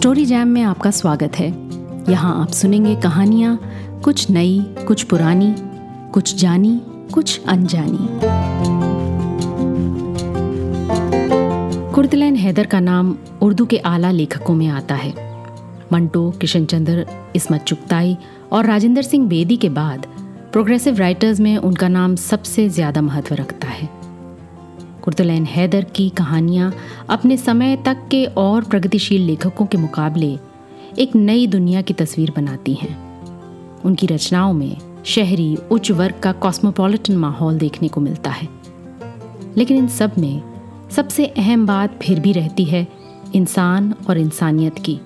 Story 0.00 0.24
jam 0.26 0.48
में 0.48 0.62
आपका 0.62 0.90
स्वागत 0.90 1.36
है। 1.36 1.46
यहाँ 2.10 2.40
आप 2.42 2.50
सुनेंगे 2.50 2.94
कहानियाँ, 2.96 3.58
कुछ 4.04 4.30
नई, 4.30 4.60
कुछ 4.86 5.02
पुरानी, 5.02 5.54
कुछ 6.12 6.34
जानी, 6.36 6.80
कुछ 7.14 7.44
अनजानी। 7.48 8.08
कुर्तलैन 11.94 12.36
हैदर 12.36 12.66
का 12.66 12.80
नाम 12.80 13.16
उर्दू 13.42 13.66
के 13.66 13.78
आला 13.78 14.10
लेखकों 14.10 14.54
में 14.54 14.66
आता 14.68 14.94
है। 14.94 15.12
मंटो 15.92 16.30
किशन 16.30 16.64
चंद्र 16.64 17.06
इसमत 17.36 17.60
चुगताई 17.60 18.16
और 18.52 18.66
राजेंद्र 18.66 19.02
सिंह 19.02 19.28
बेदी 19.28 19.56
के 19.56 19.68
बाद 19.68 20.06
प्रोग्रेसिव 20.52 20.96
राइटर्स 20.96 21.40
में 21.40 21.56
उनका 21.56 21.88
नाम 21.88 22.16
सबसे 22.16 22.68
ज़्यादा 22.68 23.02
महत्व 23.02 23.34
रखता 23.34 23.68
है। 23.68 23.99
कुर्तुलैन 25.00 25.44
हैदर 25.44 25.84
की 25.84 26.08
कहानियाँ 26.08 26.72
अपने 27.10 27.36
समय 27.36 27.76
तक 27.76 28.06
के 28.10 28.24
और 28.24 28.64
प्रगतिशील 28.64 29.22
लेखकों 29.22 29.66
के 29.66 29.78
मुकाबले 29.78 30.38
एक 30.98 31.14
नई 31.16 31.46
दुनिया 31.46 31.82
की 31.82 31.94
तस्वीर 31.94 32.32
बनाती 32.36 32.74
हैं। 32.74 32.96
उनकी 33.84 34.06
रचनाओं 34.06 34.52
में 34.52 34.76
शहरी, 35.04 35.56
उच्च 35.70 35.90
वर्ग 35.90 36.18
का 36.22 36.32
कॉस्मोपॉलिटन 36.32 37.16
माहौल 37.16 37.58
देखने 37.58 37.88
को 37.88 38.00
मिलता 38.00 38.30
है। 38.30 38.48
लेकिन 39.56 39.76
इन 39.76 39.88
सब 39.88 40.18
में 40.18 40.42
सबसे 40.90 41.26
अहम 41.26 41.66
बात 41.66 41.98
फिर 42.02 42.20
भी 42.20 42.32
रहती 42.32 42.64
है 42.64 42.86
इंसान 43.34 43.94
और 44.08 44.18
इंसानियत 44.18 44.78
की, 44.78 45.00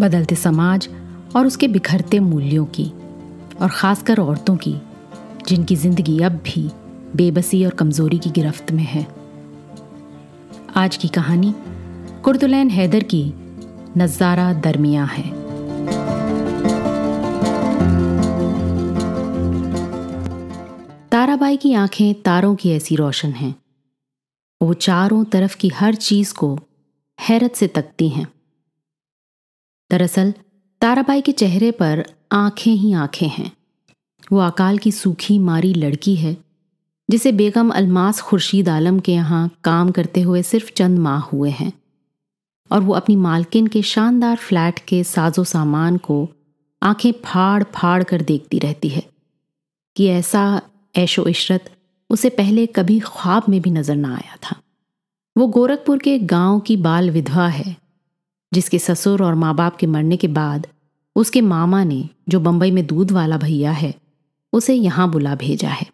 बदलते 0.00 0.34
समाज 0.34 0.88
और 1.36 1.46
उसके 1.46 1.68
बिखरते 1.68 2.18
मूल्यों 2.20 2.64
की 2.64 2.92
और 3.62 3.68
ख़ासकर 3.68 4.20
औरतों 4.20 4.56
की, 4.56 4.74
जिनकी 5.48 5.76
ज़िंदगी 5.76 6.18
अब 6.18 6.32
भी 6.44 6.70
बेबसी 7.16 7.64
और 7.64 7.70
कमज़ोरी 7.70 8.18
की 8.18 8.30
गिरफ्त 8.30 8.72
में 8.72 8.84
है। 8.84 9.06
आज 10.76 10.96
की 10.96 11.08
कहानी 11.08 11.54
कुर्तुलैन 12.24 12.70
हैदर 12.70 13.02
की 13.02 13.32
नज़ारा 13.96 14.52
दरमिया 14.52 15.04
है। 15.04 15.40
ताराबाई 21.08 21.56
की 21.56 21.74
आँखें 21.74 22.22
तारों 22.22 22.54
की 22.54 22.70
ऐसी 22.70 22.96
रोशन 22.96 23.30
हैं। 23.30 23.54
वो 24.62 24.74
चारों 24.74 25.24
तरफ़ 25.24 25.56
की 25.56 25.68
हर 25.68 25.94
चीज़ 25.94 26.34
को 26.34 26.58
हैरत 27.20 27.54
से 27.54 27.66
तकती 27.66 28.08
हैं। 28.08 28.32
दरअसल, 29.90 30.34
ताराबाई 30.80 31.20
के 31.20 31.32
चेहरे 31.32 31.70
पर 31.70 32.06
आँखें 32.32 32.72
ही 32.72 32.92
आँखें 32.92 33.28
हैं। 33.28 33.52
वो 34.32 34.38
अकाल 34.38 34.78
की 34.78 34.92
सूखी 34.92 35.38
मारी 35.38 35.74
लड़की 35.74 36.14
है 36.16 36.49
जिसे 37.10 37.32
बेगम 37.32 37.70
अलमास 37.70 38.20
खुर्शीद 38.20 38.68
आलम 38.68 38.98
के 38.98 39.12
यहाँ 39.12 39.48
काम 39.64 39.90
करते 39.90 40.20
हुए 40.20 40.42
सिर्फ़ 40.42 40.72
चंद 40.72 40.98
माह 40.98 41.20
हुए 41.20 41.50
हैं। 41.50 41.72
और 42.70 42.80
वो 42.80 42.94
अपनी 42.94 43.16
मालकिन 43.16 43.66
के 43.66 43.82
शानदार 43.82 44.36
फ्लैट 44.36 44.78
के 44.78 45.02
साजो 45.04 45.44
सामान 45.44 45.96
को 45.96 46.28
आँखें 46.82 47.12
फाड़ 47.24 47.62
फाड़ 47.74 48.02
कर 48.02 48.22
देखती 48.22 48.58
रहती 48.58 48.88
है 48.88 49.02
कि 49.96 50.06
ऐसा 50.06 50.62
ऐशो 50.94 51.26
इशरत 51.26 51.70
उसे 52.10 52.28
पहले 52.30 52.66
कभी 52.66 53.00
ख्वाब 53.00 53.42
में 53.48 53.60
भी 53.60 53.70
नज़र 53.70 53.96
ना 53.96 54.14
आया 54.14 54.36
था। 54.42 54.56
वो 55.36 55.46
गोरखपुर 55.46 55.98
के 55.98 56.18
गाँव 56.18 56.60
की 56.60 56.76
बाल 56.76 57.10
विधवा 57.10 57.48
है, 57.48 57.76
जिसके 58.52 58.78
ससुर 58.78 59.22
और 59.22 59.34
माँ 59.34 59.54
बाप 59.54 59.76
के 59.76 59.86
मरने 59.86 60.16
के 60.16 60.28
बाद 60.28 60.66
उसके 61.16 61.40
मामा 61.40 61.84
ने, 61.84 62.08
जो 62.28 62.40
बम्बई 62.40 62.70
में 62.70 62.86
दूध 62.86 63.10
वाला 63.10 63.36
भैया 63.36 63.72
है, 63.72 63.94
उसे 64.52 64.74
यहाँ 64.74 65.10
बुला 65.10 65.34
भेजा 65.34 65.68
है। 65.68 65.86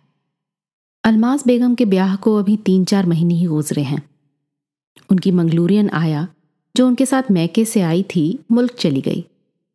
अलमास 1.07 1.47
बेगम 1.47 1.75
के 1.75 1.85
ब्याह 1.85 2.17
को 2.17 2.37
अभी 2.37 2.57
तीन 2.57 2.85
चार 2.85 3.07
महीने 3.07 3.35
ही 3.35 3.47
गुजरे 3.47 3.83
हैं। 3.83 4.11
उनकी 5.11 5.31
मंगलूरियन 5.31 5.91
आया, 5.91 6.29
जो 6.77 6.87
उनके 6.87 7.07
साथ 7.07 7.23
मैके 7.31 7.65
से 7.65 7.81
आई 7.81 8.03
थी, 8.03 8.39
मुल्क 8.53 8.73
चली 8.73 9.01
गई। 9.01 9.25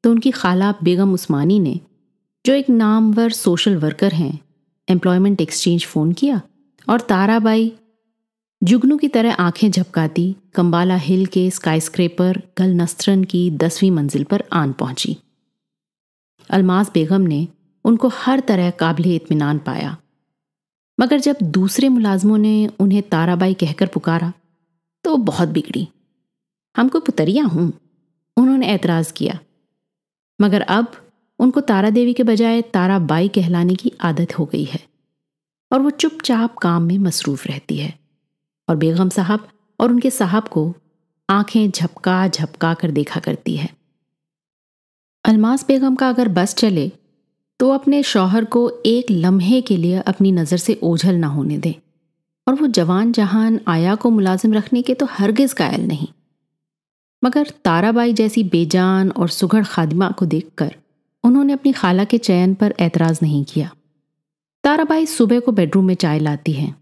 तो 0.03 0.11
उनकी 0.11 0.31
खाला 0.31 0.73
बेगम 0.83 1.13
उस्मानी 1.13 1.59
ने, 1.59 1.79
जो 2.45 2.53
एक 2.53 2.69
नामवर 2.69 3.29
सोशल 3.29 3.75
वर्कर 3.75 4.13
हैं 4.13 4.39
एम्प्लॉयमेंट 4.89 5.41
एक्सचेंज 5.41 5.85
फ़ोन 5.85 6.11
किया 6.11 6.41
और 6.89 7.01
ताराबाई, 7.01 7.73
जुगनू 8.63 8.97
की 8.97 9.07
तरह 9.07 9.33
आँखें 9.33 9.71
झपकाती, 9.71 10.35
कंबाला 10.55 10.95
हिल 10.95 11.25
के 11.25 11.49
स्काईस्क्रेपर 11.49 12.41
गल 12.57 12.69
नस्त्रन 12.69 13.23
की 13.23 13.51
दसवीं 13.51 13.91
मंजिल 13.91 14.23
पर 14.23 14.43
आन 14.53 14.73
पहुँची। 14.73 15.17
अलमास 16.49 16.91
बेगम 16.93 17.21
ने 17.21 17.47
उनको 17.85 18.07
हर 18.07 18.39
तरह 18.39 18.69
काबिल 18.69 19.15
इतमान 19.15 19.57
पाया। 19.57 19.97
मगर 21.01 21.19
जब 21.19 21.37
दूसरे 21.41 21.89
मुलाजमों 21.89 22.37
ने 22.37 22.67
उन्हें 22.79 23.01
ताराबाई 23.03 23.53
कहकर 23.53 23.87
पुकारा 23.87 24.31
तो 25.05 25.15
बहुत 25.19 25.49
बिगड़ी। 25.49 25.87
हमको 26.75 26.99
पुतरिया 26.99 27.43
हूँ, 27.43 27.71
उन्होंने 28.37 28.67
ऐतराज 28.67 29.11
किया। 29.11 29.39
मगर 30.39 30.61
अब 30.61 30.91
उनको 31.39 31.61
तारा 31.61 31.89
देवी 31.89 32.13
के 32.13 32.23
बजाय 32.23 32.61
ताराबाई 32.61 33.27
कहलाने 33.27 33.75
की 33.75 33.91
आदत 34.01 34.37
हो 34.39 34.45
गई 34.45 34.63
है, 34.63 34.79
और 35.71 35.81
वो 35.81 35.89
चुपचाप 35.89 36.57
काम 36.57 36.83
में 36.83 36.97
मसरूफ 36.97 37.47
रहती 37.47 37.77
है। 37.77 37.93
और 38.67 38.75
बेगम 38.75 39.09
साहब 39.09 39.47
और 39.79 39.91
उनके 39.91 40.09
साहब 40.11 40.47
को 40.47 40.73
आँखें 41.29 41.71
झपका 41.71 42.27
झपका 42.27 42.73
कर 42.73 42.91
देखा 42.91 43.19
करती 43.19 43.55
है। 43.57 43.69
अलमास 45.25 45.65
बेगम 45.67 45.95
का 45.95 46.09
अगर 46.09 46.27
बस 46.29 46.55
चले 46.55 46.91
तो 47.61 47.69
अपने 47.69 48.01
शौहर 48.03 48.45
को 48.45 48.81
एक 48.85 49.11
लम्हे 49.11 49.61
के 49.61 49.75
लिए 49.77 49.99
अपनी 50.01 50.31
नज़र 50.31 50.57
से 50.57 50.79
ओझल 50.83 51.15
ना 51.15 51.27
होने 51.27 51.57
दें। 51.57 51.73
और 52.47 52.53
वो 52.53 52.67
जवान 52.67 53.11
जहान 53.11 53.59
आया 53.67 53.93
को 53.95 54.09
मुलाजिम 54.09 54.53
रखने 54.53 54.81
के 54.81 54.93
तो 54.93 55.05
हरगिज 55.05 55.53
कायल 55.53 55.85
नहीं। 55.87 56.07
मगर 57.23 57.51
ताराबाई 57.65 58.13
जैसी 58.13 58.43
बेजान 58.43 59.11
और 59.11 59.29
सुघड़ 59.29 59.63
खादिमा 59.63 60.09
को 60.11 60.25
देखकर 60.25 60.73
उन्होंने 61.23 61.53
अपनी 61.53 61.71
खाला 61.71 62.03
के 62.03 62.17
चयन 62.17 62.53
पर 62.53 62.73
एतराज़ 62.79 63.19
नहीं 63.21 63.43
किया। 63.43 63.69
ताराबाई 64.63 65.05
सुबह 65.05 65.39
को 65.39 65.51
बेडरूम 65.51 65.85
में 65.85 65.95
चाय 65.95 66.19
लाती 66.19 66.51
हैं। 66.51 66.75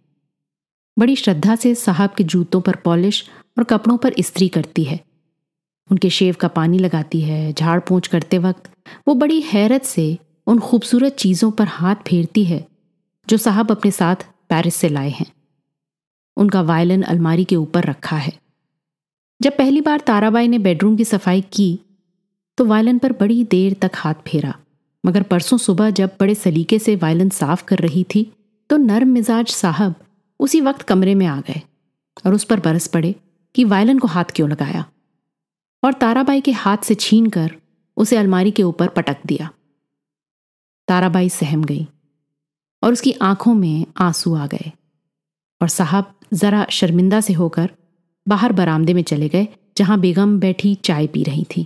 बड़ी 0.98 1.16
श्रद्धा 1.16 1.56
से 1.56 1.74
साहब 1.76 2.10
के 2.10 2.24
जूतों 2.24 2.62
पर 2.62 2.76
पॉलिश 2.76 3.24
और 3.58 3.64
कपड़ों 3.64 3.98
पर 3.98 4.14
इस्त्री 4.18 4.48
करती 4.48 4.84
है। 4.84 5.00
उनके 5.90 6.10
शेव 6.10 6.36
का 6.40 6.48
पानी 6.48 6.80
लगाती 6.80 7.22
है 7.22 7.54
झाड़ 7.54 7.80
पोंछ 7.80 8.08
करते 8.08 8.38
वक्त 8.38 8.72
वो 9.08 9.16
बड़ी 9.16 9.42
हैरत 9.42 9.84
से 9.84 10.18
उन 10.50 10.60
खूबसूरत 10.60 11.16
चीज़ों 11.16 11.50
पर 11.52 11.68
हाथ 11.68 11.96
फेरती 12.08 12.44
है, 12.44 12.66
जो 13.28 13.38
साहब 13.38 13.72
अपने 13.72 13.92
साथ 13.92 14.26
पेरिस 14.50 14.76
से 14.76 14.90
लाए 14.90 15.10
हैं। 15.10 15.26
उनका 16.38 16.62
वायलिन 16.62 17.02
अलमारी 17.02 17.44
के 17.46 17.56
ऊपर 17.56 17.84
रखा 17.84 18.18
है। 18.18 18.32
जब 19.42 19.58
पहली 19.58 19.82
बार 19.82 20.00
ताराबाई 20.00 20.48
ने 20.48 20.60
बेडरूम 20.60 20.96
की 20.98 21.04
सफ़ाई 21.06 21.42
की 21.54 21.80
तो 22.58 22.66
वायलिन 22.66 22.98
पर 22.98 23.12
बड़ी 23.12 23.44
देर 23.44 23.74
तक 23.74 23.92
हाथ 23.96 24.14
फेरा। 24.28 24.54
मगर 25.04 25.24
परसों 25.24 25.58
सुबह 25.58 25.90
जब 25.90 26.16
बड़े 26.20 26.36
सलीके 26.36 26.80
से 26.80 26.96
वायलिन 26.96 27.30
साफ़ 27.30 27.64
कर 27.64 27.80
रही 27.80 28.04
थी 28.16 28.24
तो 28.70 28.78
नर्म 28.78 29.08
मिजाज 29.08 29.48
साहब 29.48 29.96
उसी 30.40 30.62
वक्त 30.62 30.82
कमरे 30.82 31.16
में 31.16 31.26
आ 31.26 31.40
गए 31.42 31.62
और 32.26 32.34
उस 32.34 32.44
पर 32.44 32.60
बरस 32.60 32.88
पड़े 32.88 33.14
कि 33.56 33.64
वायलिन 33.66 34.00
को 34.00 34.08
हाथ 34.08 34.36
क्यों 34.36 34.50
लगाया। 34.50 34.86
और 35.84 35.94
ताराबाई 35.94 36.42
के 36.42 36.52
हाथ 36.52 36.78
से 36.78 36.96
छीन 36.96 37.30
कर 37.30 37.56
उसे 37.98 38.18
अलमारी 38.18 38.52
के 38.52 38.64
ऊपर 38.64 38.88
पटक 38.88 39.18
दिया। 39.26 39.50
ताराबाई 40.90 41.30
सहम 41.30 41.64
गई 41.64 41.88
और 42.84 42.94
उसकी 42.94 43.12
आँखों 43.22 43.54
में 43.54 43.86
आँसू 43.98 44.36
आ 44.36 44.46
गए 44.48 44.72
और 45.62 45.68
साहब 45.70 46.14
जरा 46.34 46.66
शर्मिंदा 46.72 47.20
से 47.22 47.34
होकर 47.34 47.70
बाहर 48.28 48.54
बरामदे 48.54 48.94
में 48.94 49.04
चले 49.04 49.30
गए, 49.30 49.48
जहाँ 49.78 50.00
बेगम 50.00 50.40
बैठी 50.40 50.74
चाय 50.76 51.08
पी 51.08 51.24
रही 51.24 51.44
थी। 51.52 51.66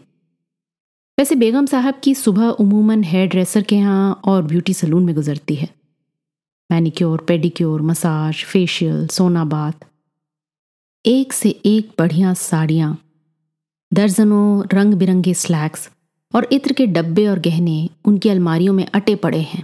वैसे 1.17 1.35
बेगम 1.35 1.65
साहब 1.65 1.99
की 2.03 2.13
सुबह 2.15 2.49
उमूमन 2.59 3.03
हेयर 3.03 3.27
ड्रेसर 3.27 3.61
के 3.61 3.75
यहाँ 3.75 4.21
और 4.25 4.43
ब्यूटी 4.43 4.73
सलून 4.73 5.05
में 5.05 5.15
गुजरती 5.15 5.55
है। 5.55 5.67
मैनिक्योर 6.69 7.23
पेडिक्योर 7.27 7.81
मसाज 7.81 8.43
फेशियल 8.43 9.07
सोना 9.07 9.43
बात 9.45 9.85
एक 11.05 11.33
से 11.33 11.49
एक 11.65 11.91
बढ़िया 11.99 12.33
साड़ियाँ, 12.33 12.97
दर्जनों 13.91 14.63
रंग 14.73 14.93
बिरंगे 14.93 15.33
स्लैक्स 15.33 15.89
और 16.33 16.47
इत्र 16.51 16.73
के 16.73 16.85
डब्बे 16.87 17.27
और 17.27 17.39
गहने 17.39 17.89
उनकी 18.05 18.29
अलमारियों 18.29 18.73
में 18.73 18.85
अटे 18.85 19.15
पड़े 19.15 19.41
हैं। 19.41 19.63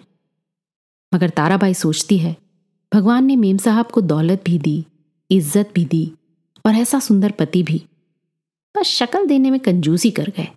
मगर 1.12 1.30
ताराबाई 1.30 1.74
सोचती 1.74 2.18
है, 2.18 2.36
भगवान 2.92 3.26
ने 3.26 3.36
मेम 3.36 3.58
साहब 3.58 3.86
को 3.86 4.02
दौलत 4.02 4.44
भी 4.46 4.58
दी, 4.60 4.86
इज़्ज़त 5.30 5.72
भी 5.76 5.86
दी, 5.86 6.12
और 6.66 6.76
ऐसा 6.76 7.00
सुंदर 7.00 7.32
पति 7.32 7.64
भी। 7.64 7.82
बस 8.76 8.88
शक्ल 8.88 9.26
देने 9.26 9.52
में 9.52 9.60
कंजूसी 9.60 10.12
कर 10.12 10.30
गए। 10.30 10.48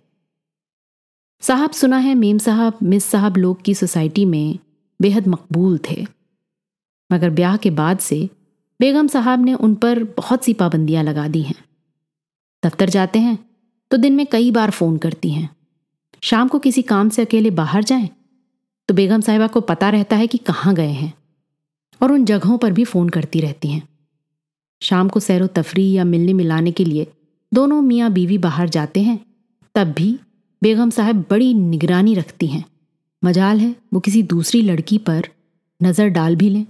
साहब 1.43 1.71
सुना 1.71 1.97
है 1.97 2.13
मेम 2.15 2.37
साहब, 2.37 2.77
मिस 2.83 3.05
साहब 3.05 3.37
लोग 3.37 3.61
की 3.61 3.73
सोसाइटी 3.75 4.25
में 4.25 4.59
बेहद 4.99 5.27
मकबूल 5.27 5.79
थे। 5.89 6.05
मगर 7.09 7.29
ब्याह 7.29 7.57
के 7.57 7.69
बाद 7.69 7.99
से 7.99 8.29
बेगम 8.79 9.07
साहब 9.07 9.43
ने 9.45 9.53
उन 9.53 9.75
पर 9.75 10.03
बहुत 10.03 10.43
सी 10.43 10.53
पाबंदियाँ 10.53 11.03
लगा 11.03 11.27
दी 11.27 11.41
हैं। 11.41 11.55
दफ्तर 12.63 12.89
जाते 12.89 13.19
हैं 13.19 13.37
तो 13.91 13.97
दिन 13.97 14.15
में 14.15 14.25
कई 14.25 14.51
बार 14.51 14.71
फ़ोन 14.71 14.97
करती 14.97 15.29
हैं। 15.29 15.49
शाम 16.23 16.47
को 16.47 16.59
किसी 16.59 16.81
काम 16.81 17.09
से 17.09 17.21
अकेले 17.21 17.49
बाहर 17.51 17.83
जाएँ? 17.83 18.09
तो 18.89 18.93
बेगम 18.93 19.21
साहिबा 19.21 19.47
को 19.47 19.61
पता 19.61 19.89
रहता 19.89 20.15
है 20.15 20.27
कि 20.27 20.37
कहाँ 20.37 20.73
गए 20.75 20.91
हैं 20.91 21.13
और 22.01 22.11
उन 22.11 22.25
जगहों 22.25 22.57
पर 22.57 22.71
भी 22.71 22.83
फ़ोन 22.85 23.09
करती 23.09 23.39
रहती 23.41 23.67
हैं। 23.67 23.87
शाम 24.81 25.09
को 25.09 25.19
सैरो 25.19 25.47
तफरी 25.47 25.91
या 25.91 26.03
मिलने 26.03 26.33
मिलाने 26.33 26.71
के 26.71 26.85
लिए 26.85 27.07
दोनों 27.51 27.81
मियाँ 27.81 28.11
बीवी 28.11 28.37
बाहर 28.37 28.69
जाते 28.69 29.01
हैं, 29.01 29.19
तब 29.75 29.91
भी 29.91 30.17
बेगम 30.61 30.89
साहब 30.89 31.25
बड़ी 31.29 31.53
निगरानी 31.53 32.13
रखती 32.15 32.47
हैं। 32.47 32.63
मजाल 33.23 33.59
है, 33.59 33.75
वो 33.93 33.99
किसी 33.99 34.23
दूसरी 34.23 34.61
लड़की 34.61 34.97
पर 34.97 35.27
नज़र 35.81 36.07
डाल 36.09 36.35
भी 36.35 36.49
लें। 36.49 36.65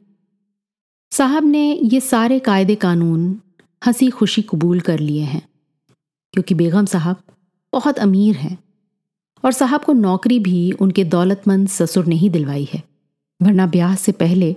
साहब 1.11 1.43
ने 1.43 1.71
ये 1.73 1.99
सारे 1.99 2.39
कायदे 2.39 2.75
कानून 2.75 3.39
हँसी 3.81 4.09
खुशी 4.09 4.41
कबूल 4.41 4.79
कर 4.79 4.99
लिए 4.99 5.23
हैं, 5.23 5.41
क्योंकि 6.33 6.55
बेगम 6.55 6.85
साहब 6.85 7.21
बहुत 7.73 7.99
अमीर 7.99 8.35
हैं। 8.35 8.57
और 9.43 9.51
साहब 9.51 9.83
को 9.83 9.93
नौकरी 9.93 10.39
भी 10.39 10.71
उनके 10.71 11.03
दौलतमंद 11.03 11.67
ससुर 11.67 12.05
ने 12.05 12.15
ही 12.15 12.29
दिलवाई 12.29 12.67
है। 12.73 12.83
वरना 13.41 13.67
ब्याह 13.67 13.95
से 13.95 14.11
पहले 14.11 14.55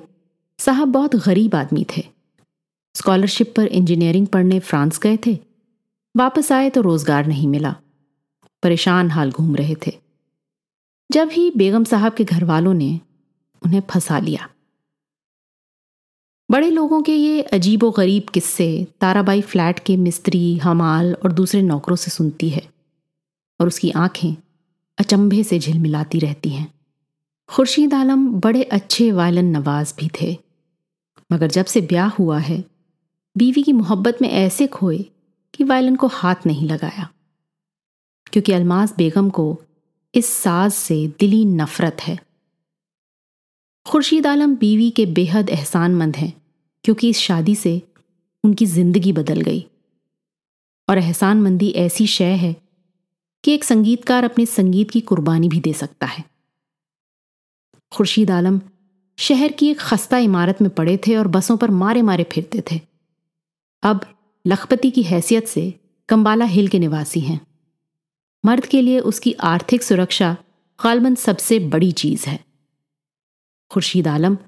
साहब 0.58 0.88
बहुत 0.88 1.16
गरीब 1.16 1.54
आदमी 1.54 1.86
थे। 1.96 2.04
स्कॉलरशिप 2.94 3.52
पर 3.56 3.66
इंजीनियरिंग 3.66 4.26
पढ़ने 4.26 4.60
फ्रांस 4.60 4.98
गए 4.98 5.18
थे। 5.26 5.38
वापस 6.16 6.52
आए 6.52 6.70
तो 6.70 6.80
रोज़गार 6.80 7.26
नहीं 7.26 7.48
मिला। 7.48 7.74
परेशान 8.62 9.10
हाल 9.10 9.30
घूम 9.30 9.56
रहे 9.56 9.74
थे। 9.86 9.92
जब 11.10 11.28
ही 11.28 11.50
बेगम 11.56 11.84
साहब 11.84 12.14
के 12.14 12.24
घर 12.24 12.44
वालों 12.44 12.74
ने 12.74 13.00
उन्हें 13.62 13.82
फंसा 13.90 14.18
लिया। 14.18 14.48
बड़े 16.50 16.70
लोगों 16.70 17.02
के 17.02 17.14
ये 17.14 17.42
अजीब 17.42 17.84
व 17.84 17.90
गरीब 17.90 18.28
किस्से 18.34 18.86
ताराबाई 19.00 19.40
फ्लैट 19.40 19.78
के 19.78 19.96
मिस्त्री, 19.96 20.56
हमाल 20.56 21.14
और 21.14 21.32
दूसरे 21.32 21.62
नौकरों 21.62 21.96
से 21.96 22.10
सुनती 22.10 22.48
है 22.48 22.68
और 23.60 23.66
उसकी 23.66 23.90
आँखें 23.90 24.36
अचंभे 24.98 25.44
से 25.44 25.58
झिलमिलाती 25.58 26.18
रहती 26.18 26.48
हैं। 26.48 26.74
खुर्शीद 27.48 27.94
आलम 27.94 28.28
बड़े 28.40 28.62
अच्छे 28.62 29.12
वायलन 29.12 29.44
नवाज़ 29.44 29.94
भी 29.96 30.10
थे। 30.20 30.38
मगर 31.32 31.46
जब 31.46 31.64
से 31.64 31.80
ब्याह 31.80 32.08
हुआ 32.08 32.38
है, 32.38 32.64
बीवी 33.36 33.62
की 33.62 33.72
मोहब्बत 33.72 34.18
में 34.22 34.28
ऐसे 34.28 34.66
खोए 34.66 34.98
कि 35.54 35.64
वायलन 35.64 35.96
को 35.96 36.06
हाथ 36.06 36.34
नहीं 36.46 36.68
लगाया। 36.68 37.10
क्योंकि 38.32 38.52
अलमास 38.52 38.96
बेगम 38.96 39.30
को 39.30 39.62
इस 40.14 40.26
साज 40.26 40.72
से 40.72 41.12
दिली 41.20 41.44
नफरत 41.44 41.96
है। 42.00 42.18
खुर्शीद 43.88 44.26
आलम 44.26 44.56
बीवी 44.56 44.90
के 44.90 45.06
बेहद 45.06 45.50
एहसानमंद 45.50 46.16
हैं, 46.16 46.42
क्योंकि 46.84 47.08
इस 47.08 47.18
शादी 47.18 47.54
से 47.54 47.82
उनकी 48.44 48.66
ज़िंदगी 48.66 49.12
बदल 49.12 49.40
गई। 49.40 49.66
और 50.88 50.98
एहसानमंदी 50.98 51.70
ऐसी 51.70 52.06
शय 52.06 52.32
है 52.32 52.65
कि 53.46 53.52
एक 53.52 53.64
संगीतकार 53.64 54.24
अपने 54.24 54.46
संगीत 54.46 54.90
की 54.90 55.00
कुर्बानी 55.00 55.48
भी 55.48 55.60
दे 55.60 55.72
सकता 55.72 56.06
है। 56.06 56.24
खुर्शीद 57.92 58.30
आलम 58.30 58.60
शहर 59.18 59.52
की 59.52 59.68
एक 59.68 59.78
खस्ता 59.78 60.18
इमारत 60.18 60.62
में 60.62 60.70
पड़े 60.70 60.96
थे 60.96 61.16
और 61.16 61.28
बसों 61.28 61.56
पर 61.56 61.70
मारे 61.70 62.02
मारे 62.02 62.24
फिरते 62.24 62.62
थे। 62.72 62.80
अब 63.82 64.18
लखपति 64.46 64.90
की 64.90 65.02
हैसियत 65.02 65.46
से 65.46 65.80
कंबाला 66.08 66.44
हिल 66.44 66.68
के 66.68 66.78
निवासी 66.78 67.20
हैं। 67.20 67.46
मर्द 68.44 68.66
के 68.66 68.82
लिए 68.82 69.00
उसकी 69.00 69.32
आर्थिक 69.32 69.82
सुरक्षा 69.82 70.36
गालबन 70.84 71.14
सबसे 71.14 71.58
बड़ी 71.58 71.92
चीज़ 71.92 72.26
है। 72.26 72.44
खुर्शीद 73.70 74.08
आलम 74.08 74.38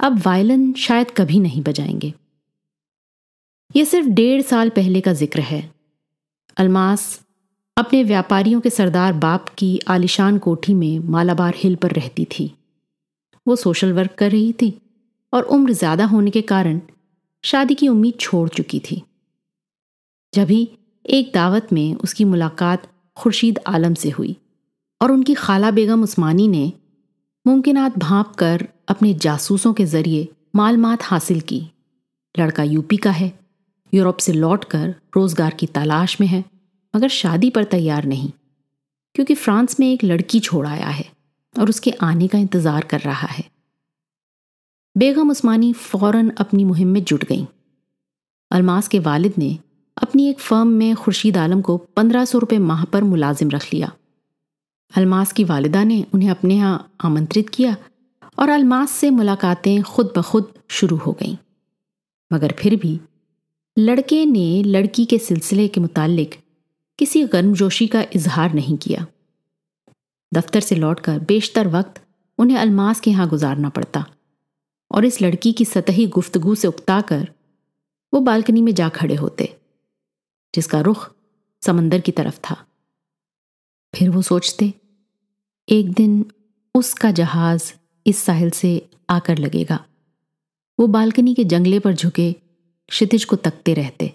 अब 0.00 0.22
वायलन 0.26 0.72
शायद 0.72 1.10
कभी 1.10 1.40
नहीं 1.40 1.62
बजाएँगे। 1.62 2.14
यह 3.76 3.84
सिर्फ़ 3.84 4.08
डेढ़ 4.08 4.42
साल 4.42 4.68
पहले 4.68 5.00
का 5.00 5.12
ज़िक्र 5.12 5.40
है। 5.40 5.74
अलमास 6.56 7.23
अपने 7.76 8.02
व्यापारियों 8.04 8.60
के 8.60 8.70
सरदार 8.70 9.12
बाप 9.12 9.48
की 9.48 9.78
आलिशान 9.88 10.36
कोठी 10.38 10.74
में 10.74 10.98
मालाबार 11.10 11.54
हिल 11.56 11.74
पर 11.76 11.92
रहती 11.92 12.24
थी। 12.30 12.52
वो 13.46 13.56
सोशल 13.56 13.92
वर्क 13.92 14.14
कर 14.18 14.30
रही 14.30 14.52
थी 14.52 14.72
और 15.32 15.42
उम्र 15.42 15.72
ज़्यादा 15.72 16.04
होने 16.04 16.30
के 16.30 16.42
कारण 16.42 16.80
शादी 17.44 17.74
की 17.74 17.88
उम्मीद 17.88 18.18
छोड़ 18.20 18.48
चुकी 18.48 18.80
थी। 18.80 19.02
जब 20.32 20.50
ही 20.50 20.68
एक 21.04 21.32
दावत 21.34 21.72
में 21.72 21.94
उसकी 21.94 22.24
मुलाकात 22.24 22.86
खुर्शीद 23.16 23.58
आलम 23.66 23.94
से 23.94 24.10
हुई 24.10 24.36
और 25.00 25.12
उनकी 25.12 25.34
खाला 25.34 25.70
बेगम 25.70 26.02
उस्मानी 26.02 26.48
ने 26.48 26.72
मुमकिनात 27.46 27.98
भाप 27.98 28.34
कर 28.36 28.66
अपने 28.88 29.14
जासूसों 29.16 29.72
के 29.74 29.84
ज़रिए 29.86 30.28
मालूमात 30.56 31.02
हासिल 31.02 31.40
की। 31.42 31.62
लड़का 32.34 32.62
यूपी 32.62 32.96
का 32.96 33.10
है, 33.10 33.32
यूरोप 33.92 34.18
से 34.18 34.32
लौटकर 34.32 34.94
रोज़गार 35.16 35.54
की 35.54 35.66
तलाश 35.68 36.20
में 36.20 36.26
है। 36.28 36.44
मगर 36.94 37.08
शादी 37.10 37.50
पर 37.50 37.64
तैयार 37.66 38.04
नहीं, 38.06 38.30
क्योंकि 39.14 39.34
फ्रांस 39.36 39.78
में 39.80 39.86
एक 39.86 40.04
लड़की 40.04 40.40
छोड़ 40.40 40.66
आया 40.66 40.88
है 40.88 41.04
और 41.54 41.68
उसके 41.68 41.90
आने 42.02 42.28
का 42.28 42.38
इंतज़ार 42.38 42.84
कर 42.84 43.00
रहा 43.00 43.26
है। 43.28 43.44
बेगम 44.96 45.30
उस्मानी 45.30 45.72
फ़ौरन 45.74 46.30
अपनी 46.30 46.64
मुहिम 46.64 46.88
में 46.88 47.02
जुट 47.02 47.24
गईं। 47.24 47.46
अलमास 48.50 48.88
के 48.88 48.98
वालिद 49.00 49.34
ने 49.38 49.56
अपनी 49.96 50.28
एक 50.28 50.40
फर्म 50.40 50.68
में 50.70 50.94
खुर्शीद 50.96 51.36
आलम 51.36 51.60
को 51.60 51.76
पंद्रह 51.96 52.24
सौ 52.24 52.38
रुपये 52.38 52.58
माह 52.60 52.84
पर 52.84 53.04
मुलाजिम 53.04 53.50
रख 53.50 53.72
लिया। 53.72 53.90
अलमास 54.92 55.32
की 55.32 55.44
वालिदा 55.44 55.82
ने 55.84 56.04
उन्हें 56.14 56.30
अपने 56.30 56.54
यहाँ 56.54 56.96
आमंत्रित 57.04 57.48
किया 57.48 57.76
और 58.38 58.48
अलमास 58.50 58.90
से 58.92 59.10
मुलाकातें 59.12 59.82
खुद 59.84 60.12
ब 60.16 60.22
खुद 60.22 60.52
शुरू 60.70 60.96
हो 60.96 61.12
गईं। 61.12 61.36
मगर 62.30 62.54
फिर 62.58 62.76
भी 62.76 62.98
लड़के 63.76 64.24
ने 64.26 64.62
लड़की 64.64 65.04
के 65.04 65.18
सिलसिले 65.20 65.66
के 65.68 65.80
मुतालिक 65.80 66.34
किसी 66.98 67.24
गर्मजोशी 67.24 67.86
का 67.86 68.04
इजहार 68.12 68.52
नहीं 68.54 68.76
किया। 68.76 69.06
दफ्तर 70.34 70.60
से 70.60 70.74
लौटकर 70.74 71.18
बेशतर 71.18 71.68
वक्त 71.68 72.00
उन्हें 72.38 72.58
अलमास 72.58 73.00
के 73.00 73.10
यहाँ 73.10 73.28
गुजारना 73.28 73.68
पड़ता 73.68 74.06
और 74.90 75.04
इस 75.04 75.22
लड़की 75.22 75.52
की 75.52 75.64
सतही 75.64 76.06
गुफ्तगु 76.06 76.54
से 76.54 76.68
उकताकर 76.68 77.28
वो 78.12 78.20
बालकनी 78.20 78.62
में 78.62 78.74
जा 78.74 78.88
खड़े 78.88 79.14
होते, 79.14 79.56
जिसका 80.54 80.80
रुख 80.80 81.14
समंदर 81.62 82.00
की 82.00 82.12
तरफ़ 82.12 82.38
था। 82.40 82.56
फिर 83.94 84.10
वो 84.10 84.22
सोचते, 84.22 84.72
एक 85.68 85.92
दिन 85.92 86.24
उसका 86.74 87.10
जहाज़ 87.10 87.72
इस 88.06 88.18
साहिल 88.18 88.50
से 88.50 88.88
आकर 89.10 89.38
लगेगा। 89.38 89.84
वो 90.78 90.86
बालकनी 90.86 91.34
के 91.34 91.44
जंगले 91.44 91.78
पर 91.78 91.94
झुके 91.94 92.32
क्षितिज 92.88 93.24
को 93.24 93.36
तकते 93.36 93.74
रहते। 93.74 94.12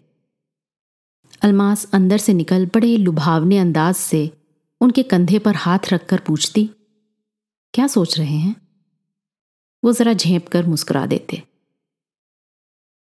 अलमास 1.42 1.86
अंदर 1.94 2.18
से 2.18 2.34
निकल 2.34 2.66
बड़े 2.66 2.96
लुभावने 2.98 3.58
अंदाज 3.58 3.96
से 3.96 4.30
उनके 4.82 5.04
कंधे 5.04 5.40
पर 5.40 5.56
हाथ 5.56 5.80
रखकर 5.94 6.20
पूछती, 6.20 6.70
क्या 7.74 7.88
सोच 7.88 8.18
रहे 8.20 8.36
हैं? 8.36 8.56
वो 9.84 9.94
जरा 9.94 10.14
झेप 10.14 10.48
कर 10.48 10.66
मुस्कुरा 10.66 11.06
देते। 11.06 11.42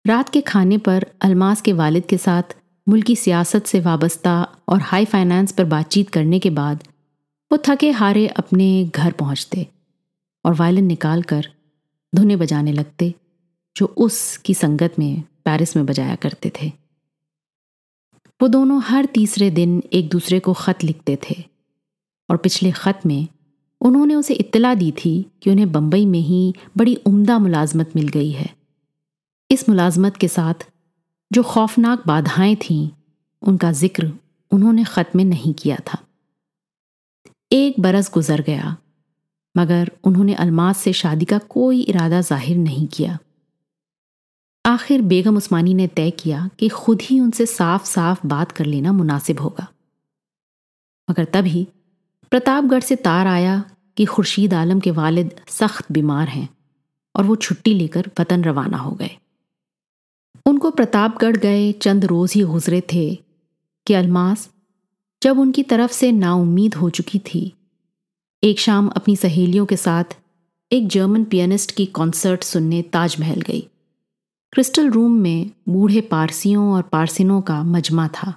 रात 0.04 0.28
के 0.28 0.40
खाने 0.40 0.78
पर 0.78 1.06
अलमास 1.20 1.60
के 1.60 1.72
वालिद 1.72 2.06
के 2.06 2.18
साथ 2.18 2.56
मुल्की 2.86 3.16
सियासत 3.16 3.66
से 3.66 3.80
वाबस्ता 3.80 4.42
और 4.68 4.80
हाई 4.80 5.04
फाइनेंस 5.04 5.52
पर 5.52 5.64
बातचीत 5.64 6.10
करने 6.10 6.38
के 6.38 6.50
बाद 6.50 6.84
वो 7.50 7.58
थके 7.68 7.90
हारे 7.90 8.26
अपने 8.28 8.84
घर 8.84 9.12
पहुँचते 9.12 9.66
और 10.44 10.54
वायलिन 10.54 10.84
निकाल 10.84 11.22
कर 11.22 11.48
धुने 12.14 12.36
बजाने 12.36 12.72
लगते, 12.72 13.14
जो 13.76 13.86
उस 13.86 14.36
की 14.36 14.54
संगत 14.54 14.98
में 14.98 15.20
पेरिस 15.44 15.76
में 15.76 15.86
बजाया 15.86 16.14
करते 16.14 16.52
थे। 16.62 16.72
वो 18.40 18.48
दोनों 18.48 18.80
हर 18.82 19.04
तीसरे 19.04 19.50
दिन 19.50 19.82
एक 19.92 20.08
दूसरे 20.08 20.38
को 20.40 20.52
खत 20.54 20.84
लिखते 20.84 21.18
थे। 21.22 21.42
और 22.28 22.36
पिछले 22.36 22.70
खत 22.72 23.00
में 23.06 23.26
उन्होंने 23.80 24.14
उसे 24.14 24.34
इत्तला 24.34 24.74
दी 24.74 24.90
थी 24.94 25.14
कि 25.42 25.50
उन्हें 25.50 25.70
बंबई 25.72 26.04
में 26.06 26.20
ही 26.20 26.54
बड़ी 26.76 26.94
उम्दा 27.06 27.38
मुलाजमत 27.38 27.92
मिल 27.96 28.08
गई 28.08 28.30
है। 28.30 28.48
इस 29.50 29.68
मुलाजमत 29.68 30.16
के 30.16 30.28
साथ 30.28 30.66
जो 31.30 31.42
खौफनाक 31.42 32.02
बाधाएँ 32.06 32.56
थीं, 32.56 32.88
उनका 33.42 33.72
ज़िक्र 33.72 34.12
उन्होंने 34.52 34.84
खत 34.84 35.10
में 35.16 35.24
नहीं 35.24 35.52
किया 35.54 35.76
था। 35.86 35.98
एक 37.52 37.80
बरस 37.80 38.10
गुजर 38.14 38.40
गया, 38.40 38.76
मगर 39.54 39.90
उन्होंने 40.04 40.34
अलमास 40.34 40.78
से 40.78 40.92
शादी 40.92 41.24
का 41.24 41.38
कोई 41.38 41.80
इरादा 41.82 42.20
ज़ाहिर 42.20 42.56
नहीं 42.56 42.86
किया। 42.86 43.18
आखिर 44.64 45.02
बेगम 45.02 45.36
उस्मानी 45.36 45.74
ने 45.74 45.86
तय 45.86 46.10
किया 46.10 46.50
कि 46.58 46.68
खुद 46.68 47.02
ही 47.02 47.20
उनसे 47.20 47.46
साफ़ 47.46 47.84
साफ़ 47.84 48.26
बात 48.26 48.52
कर 48.52 48.64
लेना 48.64 48.92
मुनासिब 48.92 49.40
होगा। 49.40 49.66
मगर 51.10 51.24
तभी 51.24 51.66
प्रतापगढ़ 52.30 52.80
से 52.80 52.96
तार 52.96 53.26
आया 53.26 53.64
कि 53.96 54.04
खुर्शीद 54.04 54.54
आलम 54.54 54.80
के 54.80 54.90
वालिद 54.90 55.40
सख्त 55.48 55.92
बीमार 55.92 56.28
हैं 56.28 56.48
और 57.16 57.24
वो 57.24 57.36
छुट्टी 57.36 57.74
लेकर 57.74 58.10
वतन 58.20 58.44
रवाना 58.44 58.78
हो 58.78 58.90
गए। 58.90 59.10
उनको 60.46 60.70
प्रतापगढ़ 60.70 61.36
गए, 61.36 61.72
चंद 61.72 62.04
रोज 62.04 62.32
ही 62.32 62.42
गुजरे 62.42 62.80
थे 62.80 63.14
कि 63.86 63.94
अलमास 63.94 64.48
जब 65.22 65.38
उनकी 65.38 65.62
तरफ़ 65.62 65.92
से 65.92 66.12
नाउम्मीद 66.12 66.74
हो 66.74 66.90
चुकी 66.90 67.18
थी, 67.18 67.52
एक 68.42 68.58
शाम 68.58 68.88
अपनी 68.88 69.16
सहेलियों 69.16 69.66
के 69.66 69.76
साथ 69.76 70.16
एक 70.72 70.88
जर्मन 70.88 71.24
पियानिस्ट 71.24 71.70
की 71.70 71.86
कॉन्सर्ट 71.86 72.44
सुनने 72.44 72.82
ताजमहल 72.82 73.40
गई। 73.40 73.68
क्रिस्टल 74.52 74.90
रूम 74.90 75.12
में 75.12 75.50
बूढ़े 75.68 76.00
पारसियों 76.00 76.72
और 76.72 76.82
पारसिनों 76.82 77.40
का 77.40 77.62
मजमा 77.62 78.08
था 78.08 78.34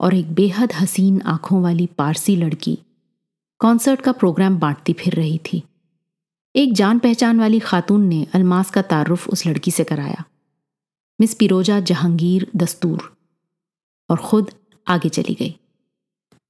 और 0.00 0.14
एक 0.14 0.32
बेहद 0.34 0.72
हसीन 0.72 1.20
आँखों 1.22 1.62
वाली 1.62 1.86
पारसी 1.86 2.36
लड़की 2.36 2.78
कॉन्सर्ट 3.60 4.00
का 4.00 4.12
प्रोग्राम 4.12 4.58
बांटती 4.58 4.92
फिर 4.92 5.14
रही 5.14 5.38
थी। 5.38 5.62
एक 6.56 6.72
जान 6.72 6.98
पहचान 6.98 7.40
वाली 7.40 7.58
खातून 7.58 8.02
ने 8.06 8.26
अलमास 8.34 8.70
का 8.70 8.82
तारुफ 8.82 9.28
उस 9.28 9.46
लड़की 9.46 9.70
से 9.70 9.84
कराया। 9.84 10.24
मिस 11.20 11.34
पिरोजा 11.34 11.80
जहांगीर 11.80 12.50
दस्तूर 12.56 13.16
और 14.10 14.16
खुद 14.16 14.50
आगे 14.86 15.08
चली 15.08 15.34
गई। 15.34 15.56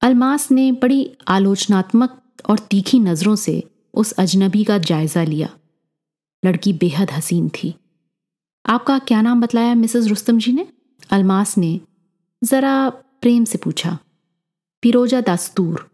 अलमास 0.01 0.51
ने 0.51 0.71
बड़ी 0.71 1.11
आलोचनात्मक 1.27 2.21
और 2.49 2.59
तीखी 2.59 2.99
नज़रों 2.99 3.35
से 3.35 3.63
उस 3.93 4.11
अजनबी 4.11 4.63
का 4.63 4.77
जायज़ा 4.77 5.23
लिया। 5.23 5.49
लड़की 6.45 6.73
बेहद 6.73 7.11
हसीन 7.11 7.49
थी। 7.49 7.73
आपका 8.65 8.99
क्या 8.99 9.21
नाम 9.21 9.41
बतलाया 9.41 9.75
मिसेस 9.75 10.07
रुस्तम 10.07 10.39
जी 10.39 10.53
ने? 10.53 10.67
अलमास 11.11 11.57
ने 11.57 11.81
ज़रा 12.43 12.89
प्रेम 12.89 13.45
से 13.45 13.57
पूछा। 13.57 13.99
पिरोजा 14.81 15.21
दास्तूर। 15.21 15.91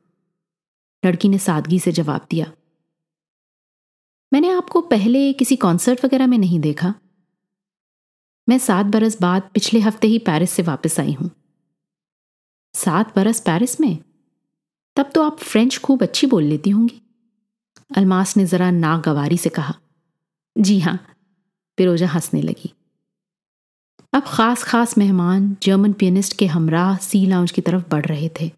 लड़की 1.05 1.29
ने 1.29 1.37
सादगी 1.37 1.79
से 1.79 1.91
जवाब 1.91 2.27
दिया। 2.31 2.51
मैंने 4.33 4.49
आपको 4.49 4.81
पहले 4.81 5.33
किसी 5.33 5.55
कॉन्सर्ट 5.55 6.05
वगैरह 6.05 6.27
में 6.27 6.37
नहीं 6.37 6.59
देखा। 6.59 6.93
मैं 8.49 8.57
सात 8.57 8.85
बरस 8.85 9.21
बाद 9.21 9.49
पिछले 9.53 9.79
हफ़्ते 9.79 10.07
ही 10.07 10.19
पेरिस 10.19 10.51
से 10.51 10.63
वापस 10.63 10.99
आई 10.99 11.13
हूँ। 11.13 11.31
सात 12.73 13.15
बरस 13.15 13.39
पेरिस 13.39 13.81
में? 13.81 14.03
तब 14.95 15.11
तो 15.15 15.23
आप 15.23 15.39
फ्रेंच 15.39 15.77
खूब 15.77 16.03
अच्छी 16.03 16.27
बोल 16.27 16.43
लेती 16.43 16.69
होंगी। 16.69 17.01
अलमास 17.97 18.37
ने 18.37 18.45
जरा 18.45 18.71
नागवारी 18.71 19.37
से 19.37 19.49
कहा। 19.49 19.75
जी 20.57 20.79
हाँ 20.79 21.08
पिरोजा 21.79 22.07
हंसने 22.07 22.41
लगी। 22.41 22.73
अब 24.13 24.23
खास 24.27 24.63
खास 24.63 24.97
मेहमान 24.97 25.55
जर्मन 25.63 25.93
पियनिस्ट 25.93 26.37
के 26.37 26.45
हमराह 26.45 26.95
सी 26.97 27.25
लाउंज 27.25 27.51
की 27.51 27.61
तरफ़ 27.61 27.83
बढ़ 27.89 28.05
रहे 28.05 28.29
थे। 28.41 28.51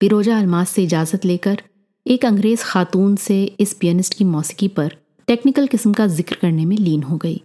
पिरोजा 0.00 0.38
अलमास 0.38 0.70
से 0.70 0.82
इजाज़त 0.84 1.24
लेकर 1.24 1.62
एक 2.06 2.24
अंग्रेज़ 2.24 2.64
खातून 2.64 3.16
से 3.16 3.44
इस 3.60 3.72
पियनिस्ट 3.72 4.14
की 4.14 4.24
मौसीकी 4.24 4.68
पर 4.68 4.96
टेक्निकल 5.28 5.66
किस्म 5.66 5.92
का 5.92 6.06
ज़िक्र 6.06 6.36
करने 6.36 6.64
में 6.64 6.76
लीन 6.76 7.02
हो 7.02 7.16
गई। 7.16 7.42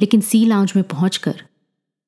लेकिन 0.00 0.20
सी 0.20 0.44
लाउंज 0.46 0.72
में 0.76 0.84
पहुंचकर 0.84 1.42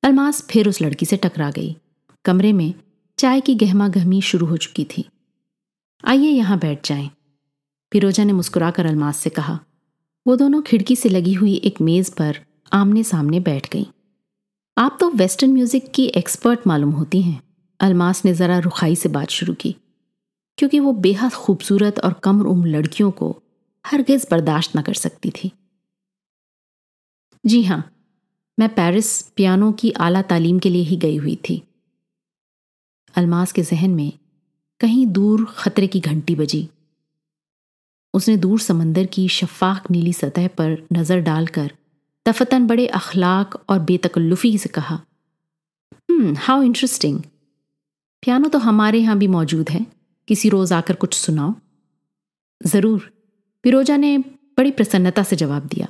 अलमास 0.02 0.42
फिर 0.42 0.68
उस 0.68 0.82
लड़की 0.82 1.06
से 1.06 1.16
टकरा 1.16 1.50
गई। 1.50 1.76
कमरे 2.24 2.52
में 2.52 2.74
चाय 3.18 3.40
की 3.40 3.54
गहमा 3.54 3.88
गहमी 3.88 4.20
शुरू 4.22 4.46
हो 4.46 4.56
चुकी 4.56 4.84
थी। 4.84 5.08
आइए 6.04 6.30
यहाँ 6.30 6.58
बैठ 6.58 6.88
जाएँ। 6.88 7.10
फिरोजा 7.92 8.24
ने 8.24 8.32
मुस्कुराकर 8.32 8.86
अलमास 8.86 9.16
से 9.16 9.30
कहा 9.30 9.58
वो 10.28 10.35
दोनों 10.37 10.61
खिड़की 10.62 10.94
से 10.97 11.08
लगी 11.08 11.32
हुई 11.32 11.54
एक 11.64 11.80
मेज 11.80 12.11
पर 12.11 12.38
आमने 12.73 13.02
सामने 13.04 13.38
बैठ 13.40 13.68
गईं। 13.73 13.85
आप 14.76 14.97
तो 15.00 15.11
वेस्टर्न 15.11 15.52
म्यूज़िक 15.52 15.90
की 15.94 16.04
एक्सपर्ट 16.16 16.66
मालूम 16.66 16.90
होती 16.90 17.20
हैं। 17.23 17.40
अलमास 17.80 18.25
ने 18.25 18.35
ज़रा 18.35 18.58
रुखाई 18.58 18.97
से 18.97 19.08
बात 19.08 19.30
शुरू 19.30 19.54
की, 19.54 19.75
क्योंकि 20.58 20.80
वो 20.80 20.92
बेहद 20.99 21.32
खूबसूरत 21.35 21.99
और 21.99 22.12
कम 22.25 22.42
उम्र 22.42 22.68
लड़कियों 22.68 23.11
को 23.11 23.30
हरगिज 23.85 24.26
बर्दाश्त 24.30 24.76
न 24.76 24.82
कर 24.82 24.94
सकती 24.97 25.30
थी। 25.30 25.52
जी 27.44 27.62
हाँ 27.62 27.82
मैं 28.58 28.68
पेरिस 28.68 29.20
पियानो 29.37 29.73
की 29.73 29.90
आला 29.90 30.23
तालीम 30.25 30.58
के 30.58 30.70
लिए 30.70 30.82
ही 30.82 30.97
गई 30.97 31.16
हुई 31.16 31.37
थी। 31.50 31.62
अलमास 33.14 33.52
के 33.52 33.62
जहन 33.64 33.90
में 33.90 34.12
कहीं 34.80 35.06
दूर 35.06 35.47
खतरे 35.58 35.87
की 35.87 36.00
घंटी 36.00 36.35
बजी। 36.35 36.68
उसने 38.18 38.37
दूर 38.38 38.60
समंदर 38.60 39.06
की 39.08 39.26
शफाक 39.30 39.90
नीली 39.90 40.12
सतह 40.14 40.46
पर 40.58 40.76
नज़र 40.92 41.20
डालकर 41.22 41.70
दफतन 42.26 42.66
बड़े 42.66 42.87
अखलाक 42.94 43.54
और 43.68 43.78
बेतकल्लुफी 43.82 44.56
से 44.58 44.68
कहा 44.70 45.00
हाउ 46.38 46.62
इंटरेस्टिंग 46.62 47.20
पियानो 48.22 48.48
तो 48.48 48.58
हमारे 48.60 48.98
यहाँ 48.98 49.16
भी 49.18 49.26
मौजूद 49.28 49.70
है। 49.70 49.84
किसी 50.28 50.48
रोज 50.48 50.72
आकर 50.72 50.94
कुछ 50.94 51.14
सुनाओ. 51.14 51.54
ज़रूर. 52.60 53.10
पिरोजा 53.64 53.96
ने 53.96 54.16
बड़ी 54.58 54.70
प्रसन्नता 54.70 55.22
से 55.22 55.37
जवाब 55.37 55.66
दिया 55.66 55.87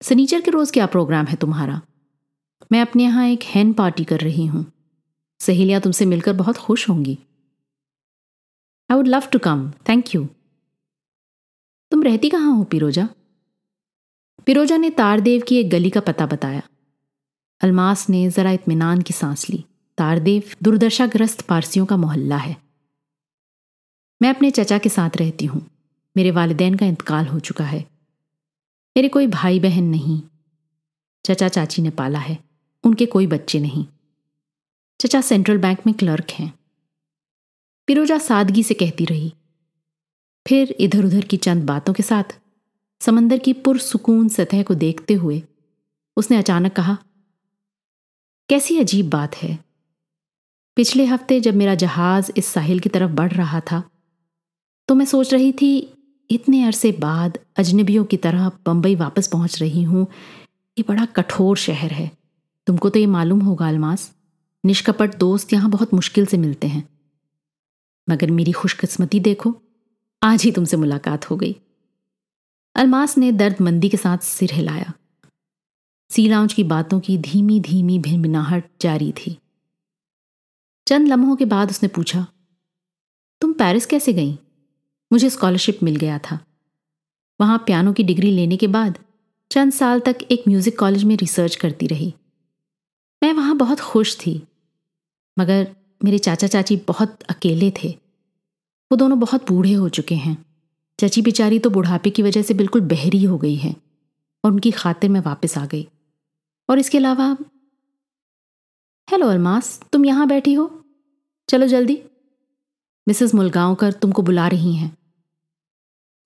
सनीचर 0.00 0.40
के 0.40 0.50
रोज 0.50 0.70
क्या 0.70 0.86
प्रोग्राम 0.88 1.26
है 1.26 1.36
तुम्हारा? 1.36 1.80
मैं 2.72 2.80
अपने 2.80 3.04
यहाँ 3.04 3.26
एक 3.28 3.42
हैन 3.44 3.72
पार्टी 3.72 4.04
कर 4.04 4.20
रही 4.20 4.46
हूँ। 4.46 4.64
सहेलियाँ 5.40 5.80
तुमसे 5.80 6.04
मिलकर 6.06 6.32
बहुत 6.34 6.56
खुश 6.58 6.88
होंगी। 6.88 7.18
I 8.90 8.96
would 8.96 9.08
love 9.08 9.28
to 9.32 9.38
come 9.40 9.70
thank 9.88 10.14
you 10.14 10.26
तुम 11.90 12.02
रहती 12.02 12.28
कहाँ 12.28 12.56
हो, 12.56 12.64
पिरोजा? 12.64 13.08
पिरोजा 14.46 14.76
ने 14.76 14.90
तारदेव 14.90 15.42
की 15.48 15.56
एक 15.56 15.70
गली 15.70 15.90
का 15.90 16.00
पता 16.00 16.26
बताया। 16.26 16.62
अलमास 17.60 18.10
ने 18.10 18.30
जरा 18.30 18.50
इतमान 18.50 19.02
की 19.02 19.14
सांस 19.14 19.50
ली। 19.50 19.64
तारदेव 19.98 20.42
दुर्दशाग्रस्त 20.62 21.40
पारसियों 21.40 21.86
का 21.86 21.96
मोहल्ला 21.96 22.36
है। 22.36 22.56
मैं 24.22 24.30
अपने 24.30 24.50
चचा 24.50 24.78
के 24.78 24.88
साथ 24.88 25.10
रहती 25.16 25.44
हूँ। 25.44 25.70
मेरे 26.16 26.30
वालदेन 26.30 26.74
का 26.74 26.86
इंतकाल 26.86 27.26
हो 27.26 27.40
चुका 27.40 27.64
है। 27.64 27.80
मेरे 28.96 29.08
कोई 29.08 29.26
भाई 29.26 29.60
बहन 29.60 29.84
नहीं। 29.84 30.22
चचा 31.26 31.48
चाची 31.48 31.82
ने 31.82 31.90
पाला 31.90 32.18
है। 32.18 32.38
उनके 32.84 33.06
कोई 33.06 33.26
बच्चे 33.26 33.60
नहीं। 33.60 33.86
चचा 35.00 35.20
सेंट्रल 35.20 35.58
बैंक 35.58 35.78
में 35.86 35.94
क्लर्क 35.94 36.30
हैं। 36.30 36.58
पिरोजा 37.86 38.18
सादगी 38.18 38.62
से 38.62 38.74
कहती 38.74 39.04
रही 39.04 39.32
फिर 40.50 40.74
इधर 40.80 41.04
उधर 41.04 41.24
की 41.24 41.36
चंद 41.36 41.64
बातों 41.64 41.92
के 41.94 42.02
साथ 42.02 42.32
समंदर 43.00 43.38
की 43.38 43.52
पुरसुकून 43.56 44.28
सतह 44.28 44.62
को 44.62 44.74
देखते 44.76 45.14
हुए 45.14 45.42
उसने 46.16 46.36
अचानक 46.36 46.72
कहा, 46.72 46.96
कैसी 48.48 48.78
अजीब 48.78 49.10
बात 49.10 49.36
है। 49.36 49.58
पिछले 50.76 51.04
हफ़्ते 51.04 51.40
जब 51.40 51.54
मेरा 51.54 51.74
जहाज़ 51.74 52.32
इस 52.36 52.46
साहिल 52.46 52.80
की 52.80 52.88
तरफ़ 52.88 53.10
बढ़ 53.12 53.32
रहा 53.32 53.60
था 53.62 53.82
तो 54.88 54.94
मैं 54.94 55.06
सोच 55.06 55.32
रही 55.34 55.52
थी, 55.52 55.70
इतने 56.30 56.64
अरसे 56.64 56.92
बाद 56.98 57.38
अजनबियों 57.56 58.04
की 58.04 58.16
तरह 58.18 58.50
बंबई 58.66 58.94
वापस 58.96 59.28
पहुँच 59.28 59.60
रही 59.60 59.82
हूँ। 59.82 60.06
ये 60.76 60.84
बड़ा 60.88 61.04
कठोर 61.06 61.56
शहर 61.58 61.92
है। 61.92 62.10
तुमको 62.66 62.90
तो 62.90 62.98
ये 62.98 63.06
मालूम 63.08 63.40
होगा, 63.40 63.68
अलमास, 63.68 64.10
निष्कपट 64.64 65.16
दोस्त 65.18 65.52
यहाँ 65.52 65.70
बहुत 65.70 65.94
मुश्किल 65.94 66.26
से 66.26 66.36
मिलते 66.38 66.66
हैं। 66.68 66.88
मगर 68.08 68.30
मेरी 68.32 68.52
खुशकिस्मती 68.52 69.20
देखो 69.22 69.60
आज 70.22 70.42
ही 70.42 70.50
तुमसे 70.52 70.76
मुलाकात 70.76 71.28
हो 71.30 71.36
गई। 71.36 71.54
अलमास 72.76 73.16
ने 73.18 73.30
दर्द 73.32 73.60
मंदी 73.60 73.88
के 73.88 73.96
साथ 73.96 74.18
सिर 74.18 74.52
हिलाया। 74.52 74.92
सी 76.10 76.26
लाउंज 76.28 76.52
की 76.52 76.64
बातों 76.64 76.98
की 77.00 77.16
धीमी 77.18 77.60
धीमी 77.60 77.98
भिनभिनाहट 77.98 78.64
जारी 78.80 79.10
थी। 79.12 79.36
चंद 80.86 81.08
लम्हों 81.08 81.36
के 81.36 81.44
बाद 81.44 81.70
उसने 81.70 81.88
पूछा, 81.88 82.26
तुम 83.42 83.52
पेरिस 83.52 83.86
कैसे 83.86 84.12
गई? 84.12 84.38
मुझे 85.10 85.30
स्कॉलरशिप 85.30 85.82
मिल 85.82 85.96
गया 85.96 86.18
था। 86.20 86.38
वहाँ 87.40 87.58
पियानो 87.58 87.92
की 87.92 88.02
डिग्री 88.02 88.30
लेने 88.30 88.56
के 88.56 88.66
बाद 88.66 88.98
चंद 89.50 89.72
साल 89.72 90.00
तक 90.00 90.18
एक 90.30 90.44
म्यूज़िक 90.48 90.78
कॉलेज 90.78 91.04
में 91.04 91.16
रिसर्च 91.16 91.56
करती 91.56 91.86
रही। 91.86 92.12
मैं 93.22 93.32
वहाँ 93.32 93.56
बहुत 93.56 93.80
खुश 93.80 94.16
थी, 94.16 94.42
मगर 95.36 95.66
मेरे 96.04 96.18
चाचा 96.18 96.46
चाची 96.46 96.76
बहुत 96.88 97.22
अकेले 97.22 97.72
थे। 97.82 97.94
वो 98.90 98.96
दोनों 98.96 99.18
बहुत 99.20 99.46
बूढ़े 99.48 99.72
हो 99.72 99.88
चुके 99.88 100.14
हैं। 100.14 100.36
चची 100.98 101.22
बेचारी 101.22 101.58
तो 101.58 101.70
बुढ़ापे 101.70 102.10
की 102.10 102.22
वजह 102.22 102.42
से 102.42 102.54
बिल्कुल 102.54 102.80
बहरी 102.80 103.22
हो 103.24 103.38
गई 103.38 103.54
है 103.54 103.74
और 104.44 104.52
उनकी 104.52 104.70
खातिर 104.70 105.10
मैं 105.10 105.20
वापस 105.20 105.58
आ 105.58 105.66
गई। 105.66 105.86
और 106.68 106.78
इसके 106.78 106.98
अलावा, 106.98 107.36
हेलो 109.08 109.28
अलमास, 109.28 109.80
तुम 109.92 110.04
यहाँ 110.04 110.26
बैठी 110.28 110.54
हो? 110.54 110.84
चलो 111.48 111.66
जल्दी। 111.66 112.02
मिसेस 113.06 113.34
मुलगांवकर 113.34 113.92
तुमको 113.92 114.22
बुला 114.22 114.48
रही 114.48 114.74
हैं। 114.74 114.96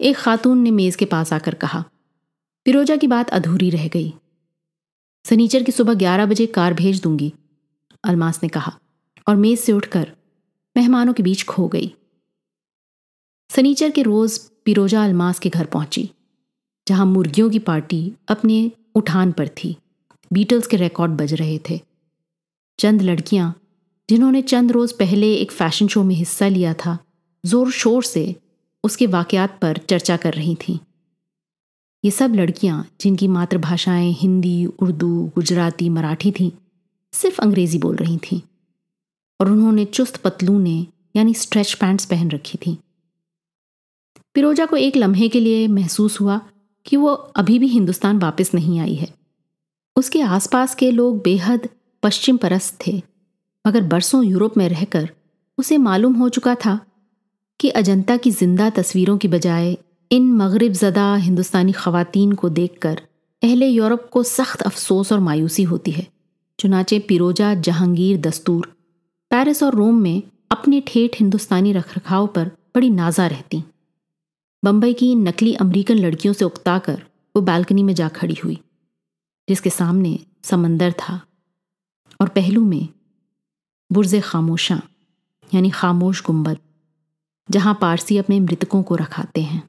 एक 0.00 0.16
खातून 0.16 0.58
ने 0.58 0.70
मेज 0.70 0.96
के 0.96 1.04
पास 1.04 1.32
आकर 1.32 1.54
कहा। 1.54 1.84
फिरोजा 2.66 2.96
की 2.96 3.06
बात 3.06 3.30
अधूरी 3.30 3.70
रह 3.70 3.88
गई। 3.88 4.12
सनीचर 5.24 5.62
की 5.62 5.72
सुबह 5.72 5.94
ग्यारह 5.94 6.26
बजे 6.26 6.46
कार 6.46 6.74
भेज 6.74 7.02
दूँगी, 7.02 7.32
अलमास 8.04 8.40
ने 8.42 8.48
कहा, 8.48 8.78
और 9.28 9.36
मेज 9.36 9.58
से 9.58 9.72
उठकर 9.72 10.12
मेहमानों 10.76 11.12
के 11.12 11.22
बीच 11.22 11.44
खो 11.44 11.68
गई। 11.68 11.94
सनीचर 13.56 13.90
के 13.90 14.02
रोज 14.02 14.38
पिरोजा 14.64 15.04
अलमास 15.04 15.38
के 15.38 15.48
घर 15.48 15.66
पहुँची, 15.66 16.10
जहाँ 16.88 17.06
मुर्गियों 17.06 17.50
की 17.50 17.58
पार्टी 17.58 18.12
अपने 18.28 18.72
उठान 18.94 19.32
पर 19.32 19.48
थी। 19.48 19.76
बीटल्स 20.32 20.66
के 20.66 20.76
रिकॉर्ड 20.76 21.12
बज 21.12 21.34
रहे 21.34 21.60
थे। 21.70 21.80
चंद 22.78 23.02
लड़कियाँ, 23.02 23.54
जिन्होंने 24.10 24.42
चंद 24.42 24.72
रोज 24.72 24.92
पहले 24.92 25.34
एक 25.34 25.52
फ़ैशन 25.52 25.88
शो 25.88 26.04
में 26.04 26.14
हिस्सा 26.14 26.48
लिया 26.48 26.74
था, 26.74 26.98
ज़ोर 27.46 27.70
शोर 27.70 28.02
से 28.02 28.36
उसके 28.84 29.06
वाकयात 29.06 29.58
पर 29.62 29.76
चर्चा 29.76 30.16
कर 30.16 30.34
रही 30.34 30.54
थीं। 30.54 30.78
ये 32.04 32.10
सब 32.10 32.34
लड़कियाँ, 32.34 32.86
जिनकी 33.00 33.28
मातृभाषाएँ 33.28 34.12
हिंदी, 34.12 34.66
उर्दू, 34.66 35.32
गुजराती, 35.34 35.88
मराठी 35.88 36.32
थीं, 36.32 36.50
सिर्फ़ 37.12 37.40
अंग्रेज़ी 37.40 37.78
बोल 37.78 37.96
रही 37.96 38.16
थीं। 38.16 38.40
और 39.40 39.50
उन्होंने 39.50 39.84
चुस्त 39.84 40.16
पतलूने, 40.16 40.86
यानी 41.16 41.34
स्ट्रेच 41.34 41.74
पैंट्स 41.74 42.04
पहन 42.04 42.30
रखी 42.30 42.58
थी। 42.58 42.78
पिरोजा 44.36 44.66
को 44.66 44.76
एक 44.76 44.96
लम्हे 44.96 45.28
के 45.28 45.40
लिए 45.40 45.66
महसूस 45.68 46.20
हुआ 46.20 46.40
कि 46.86 46.96
वो 46.96 47.12
अभी 47.36 47.58
भी 47.58 47.66
हिंदुस्तान 47.68 48.18
वापस 48.18 48.50
नहीं 48.54 48.78
आई 48.80 48.94
है। 48.94 49.08
उसके 49.96 50.20
आसपास 50.22 50.74
के 50.74 50.90
लोग 50.90 51.22
बेहद 51.22 51.68
पश्चिम 52.02 52.36
परस्त 52.36 52.78
थे, 52.86 53.02
मगर 53.64 53.82
बरसों 53.82 54.24
यूरोप 54.24 54.56
में 54.56 54.68
रहकर 54.68 55.08
उसे 55.58 55.76
मालूम 55.78 56.14
हो 56.14 56.28
चुका 56.28 56.54
था 56.54 56.78
कि 57.60 57.68
अजंता 57.70 58.16
की 58.16 58.30
ज़िंदा 58.30 58.68
तस्वीरों 58.72 59.16
की 59.18 59.28
बजाय 59.28 59.76
इन 60.10 60.32
मगरब 60.32 60.72
ज़दा 60.72 61.14
हिंदुस्तानी 61.16 61.72
खवातीन 61.72 62.32
को 62.32 62.48
देखकर 62.50 63.00
अहले 63.42 63.66
यूरोप 63.68 64.08
को 64.12 64.22
सख्त 64.22 64.62
अफसोस 64.62 65.12
और 65.12 65.20
मायूसी 65.20 65.62
होती 65.64 65.90
है। 65.90 66.06
चुनाचे 66.58 66.98
पिरोजा 66.98 67.52
जहांगीर 67.56 68.20
दस्तूर, 68.20 68.66
पेरिस 69.30 69.62
और 69.62 69.74
रोम 69.74 70.00
में 70.02 70.22
अपने 70.50 70.80
ठेठ 70.86 71.20
हिंदुस्तानी 71.20 71.72
रखरखाव 71.72 72.26
पर 72.26 72.50
बड़ी 72.74 72.90
नाजा 72.92 73.26
रहती। 73.26 73.62
बंबई 74.64 74.94
की 74.94 75.14
नकली 75.14 75.54
अमेरिकन 75.54 75.94
लड़कियों 75.94 76.34
से 76.34 76.44
उकताकर 76.44 77.04
वो 77.36 77.42
बालकनी 77.42 77.82
में 77.82 77.94
जा 77.94 78.08
खड़ी 78.08 78.34
हुई, 78.34 78.60
जिसके 79.48 79.70
सामने 79.70 80.26
समंदर 80.44 80.92
था 80.92 81.20
और 82.20 82.28
पहलू 82.28 82.64
में 82.64 82.88
बुरज 83.92 84.22
खामोशा, 84.24 84.82
यानी 85.54 85.70
खामोश 85.70 86.24
गुंबद, 86.24 86.58
जहाँ 87.50 87.78
पारसी 87.80 88.18
अपने 88.18 88.40
मृतकों 88.40 88.82
को 88.82 88.94
रखाते 88.94 89.42
हैं। 89.42 89.68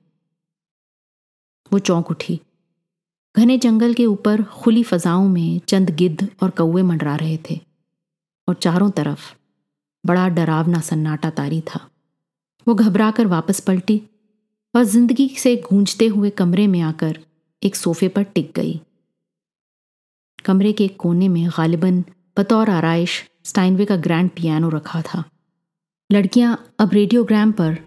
वो 1.73 1.79
चौंक 1.79 2.11
उठी। 2.11 2.41
घने 3.37 3.57
जंगल 3.57 3.93
के 3.93 4.05
ऊपर 4.05 4.43
खुली 4.43 4.83
फजाओं 4.83 5.29
में 5.29 5.59
चंद 5.59 5.89
गिद्ध 5.89 6.29
और 6.43 6.49
कौए 6.49 6.81
मंडरा 6.81 7.15
रहे 7.15 7.39
थे 7.49 7.61
और 8.47 8.55
चारों 8.55 8.91
तरफ़ 8.91 9.33
बड़ा 10.05 10.29
डरावना 10.29 10.79
सन्नाटा 10.79 11.29
तारी 11.29 11.61
था। 11.61 11.89
वो 12.67 12.75
घबराकर 12.75 13.27
वापस 13.27 13.59
पलटी 13.59 14.01
और 14.75 14.83
ज़िंदगी 14.83 15.29
से 15.37 15.55
गूंजते 15.55 16.07
हुए 16.07 16.29
कमरे 16.29 16.67
में 16.67 16.81
आकर 16.81 17.19
एक 17.63 17.75
सोफे 17.75 18.07
पर 18.07 18.23
टिक 18.23 18.51
गई। 18.55 18.81
कमरे 20.45 20.71
के 20.71 20.85
एक 20.85 20.97
कोने 20.97 21.27
में 21.27 21.49
गालिबन, 21.49 22.03
बतौर 22.39 22.69
आरइश, 22.69 23.29
स्टाइनवे 23.43 23.85
का 23.85 23.95
ग्रैंड 23.95 24.29
पियानो 24.29 24.69
रखा 24.69 25.01
था। 25.01 25.23
लड़कियाँ 26.11 26.73
अब 26.79 26.93
रेडियोग्राम 26.93 27.51
पर 27.51 27.77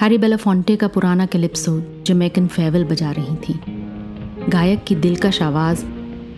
हैरी 0.00 0.18
बेलाफोंटे 0.18 0.76
का 0.76 0.88
पुराना 0.88 1.26
कैलिप्सो 1.26 2.02
जमैकन 2.06 2.46
फेवल 2.46 2.84
बजा 2.84 3.10
रही 3.10 3.36
थीं। 3.36 3.58
गायक 4.50 4.84
की 4.84 4.94
दिलकश 4.94 5.42
आवाज़, 5.42 5.84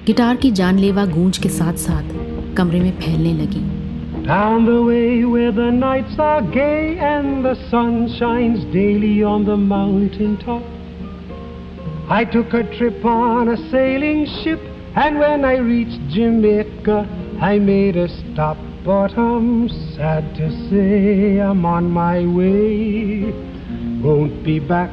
गिटार 0.06 0.36
की 0.36 0.50
जानलेवा 0.50 1.06
गूंज 1.06 1.38
के 1.38 1.48
साथ 1.48 1.74
साथ 1.74 2.54
कमरे 2.56 2.80
में 2.80 3.00
फैलने 3.00 3.32
लगी। 3.34 3.75
Down 4.26 4.66
the 4.66 4.82
way 4.82 5.24
where 5.24 5.52
the 5.52 5.70
nights 5.70 6.18
are 6.18 6.42
gay 6.42 6.98
and 6.98 7.44
the 7.44 7.54
sun 7.70 8.12
shines 8.18 8.64
daily 8.72 9.22
on 9.22 9.44
the 9.44 9.56
mountain 9.56 10.36
top. 10.38 10.64
I 12.10 12.24
took 12.24 12.52
a 12.52 12.64
trip 12.76 13.04
on 13.04 13.48
a 13.50 13.56
sailing 13.70 14.26
ship, 14.42 14.58
and 14.96 15.20
when 15.20 15.44
I 15.44 15.58
reached 15.58 16.00
Jamaica, 16.08 17.06
I 17.40 17.60
made 17.60 17.96
a 17.96 18.08
stop. 18.08 18.56
But 18.84 19.16
I'm 19.16 19.68
sad 19.94 20.34
to 20.34 20.50
say 20.70 21.38
I'm 21.38 21.64
on 21.64 21.88
my 21.88 22.26
way. 22.26 23.32
Won't 24.02 24.42
be 24.42 24.58
back 24.58 24.90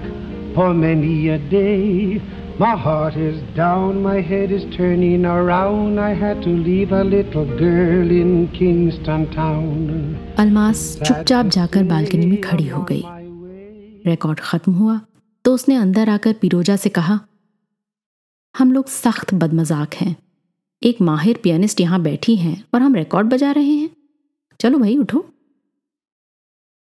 for 0.54 0.76
many 0.76 1.30
a 1.30 1.40
day. 1.40 2.22
My 2.64 2.76
heart 2.82 3.16
is 3.20 3.40
down, 3.56 3.96
my 4.02 4.20
head 4.28 4.52
is 4.58 4.66
turning 4.74 5.26
around. 5.26 5.98
I 6.00 6.12
had 6.20 6.44
to 6.44 6.52
leave 6.68 6.94
a 6.94 7.04
little 7.04 7.50
girl 7.62 8.12
in 8.18 8.30
Kingston 8.58 9.26
town. 9.34 9.74
Almas 10.40 10.84
चुपचाप 11.00 11.46
जाकर 11.56 11.84
balcony 11.84 12.26
में 12.26 12.40
खड़ी 12.42 12.68
हो 12.68 12.84
गई। 12.92 13.04
Record 14.06 14.40
खत्म 14.40 14.74
हुआ 14.74 15.00
तो 15.46 15.54
उसने 15.54 15.76
अंदर 15.76 16.10
आकर 16.10 16.34
पिरोजा 16.42 16.76
से 16.76 16.90
कहा 16.90 17.20
हम 18.56 18.72
लोग 18.74 18.88
सख्त 18.88 19.34
बदमजाक 19.34 19.94
हैं। 19.96 20.16
एक 20.82 21.02
माहिर 21.02 21.40
पियानिस्ट 21.44 21.82
यहाँ 21.82 22.02
बैठी 22.02 22.36
हैं 22.36 22.56
और 22.74 22.82
हम 22.82 22.96
रिकॉर्ड 22.96 23.28
बजा 23.28 23.52
रहे 23.52 23.76
हैं। 23.76 23.90
चलो 24.60 24.80
भाई 24.80 24.98
उठो। 24.98 25.26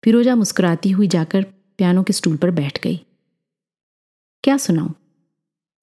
फिरोजा 0.04 0.34
मुस्कुराती 0.36 0.90
हुई 0.90 1.08
जाकर 1.08 1.42
पियानो 1.78 2.02
के 2.02 2.12
स्टूल 2.12 2.36
पर 2.36 2.50
बैठ 2.50 2.82
गई। 2.82 3.00
क्या 4.44 4.56
सुनाऊं? 4.56 4.92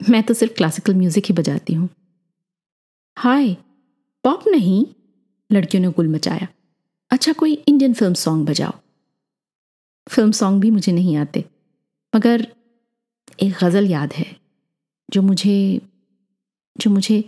मैं 0.02 0.22
तो 0.24 0.34
सिर्फ़ 0.34 0.54
क्लासिकल 0.54 0.96
म्यूज़िक 0.96 1.26
ही 1.26 1.34
बजाती 1.34 1.74
हूँ। 1.74 1.90
हाय 3.18 3.54
पॉप 4.24 4.48
नहीं, 4.48 4.86
लड़कियों 5.50 5.82
ने 5.84 5.90
गुल 5.90 6.08
मचाया। 6.08 6.48
अच्छा 7.12 7.34
कोई 7.34 7.54
इंडियन 7.54 7.94
फ़िल्म 7.94 8.14
सॉन्ग 8.14 8.48
बजाओ। 8.50 8.72
फ़िल्म 10.08 10.32
सॉन्ग 10.32 10.62
भी 10.62 10.72
मुझे 10.72 10.92
नहीं 10.92 11.16
आते, 11.18 11.44
मगर 12.14 12.48
एक 13.40 13.54
गज़ल 13.64 13.86
याद 13.86 14.14
है, 14.14 14.36
जो 15.10 15.22
मुझे 15.22 15.82
जो 16.76 16.90
मुझे, 16.90 17.20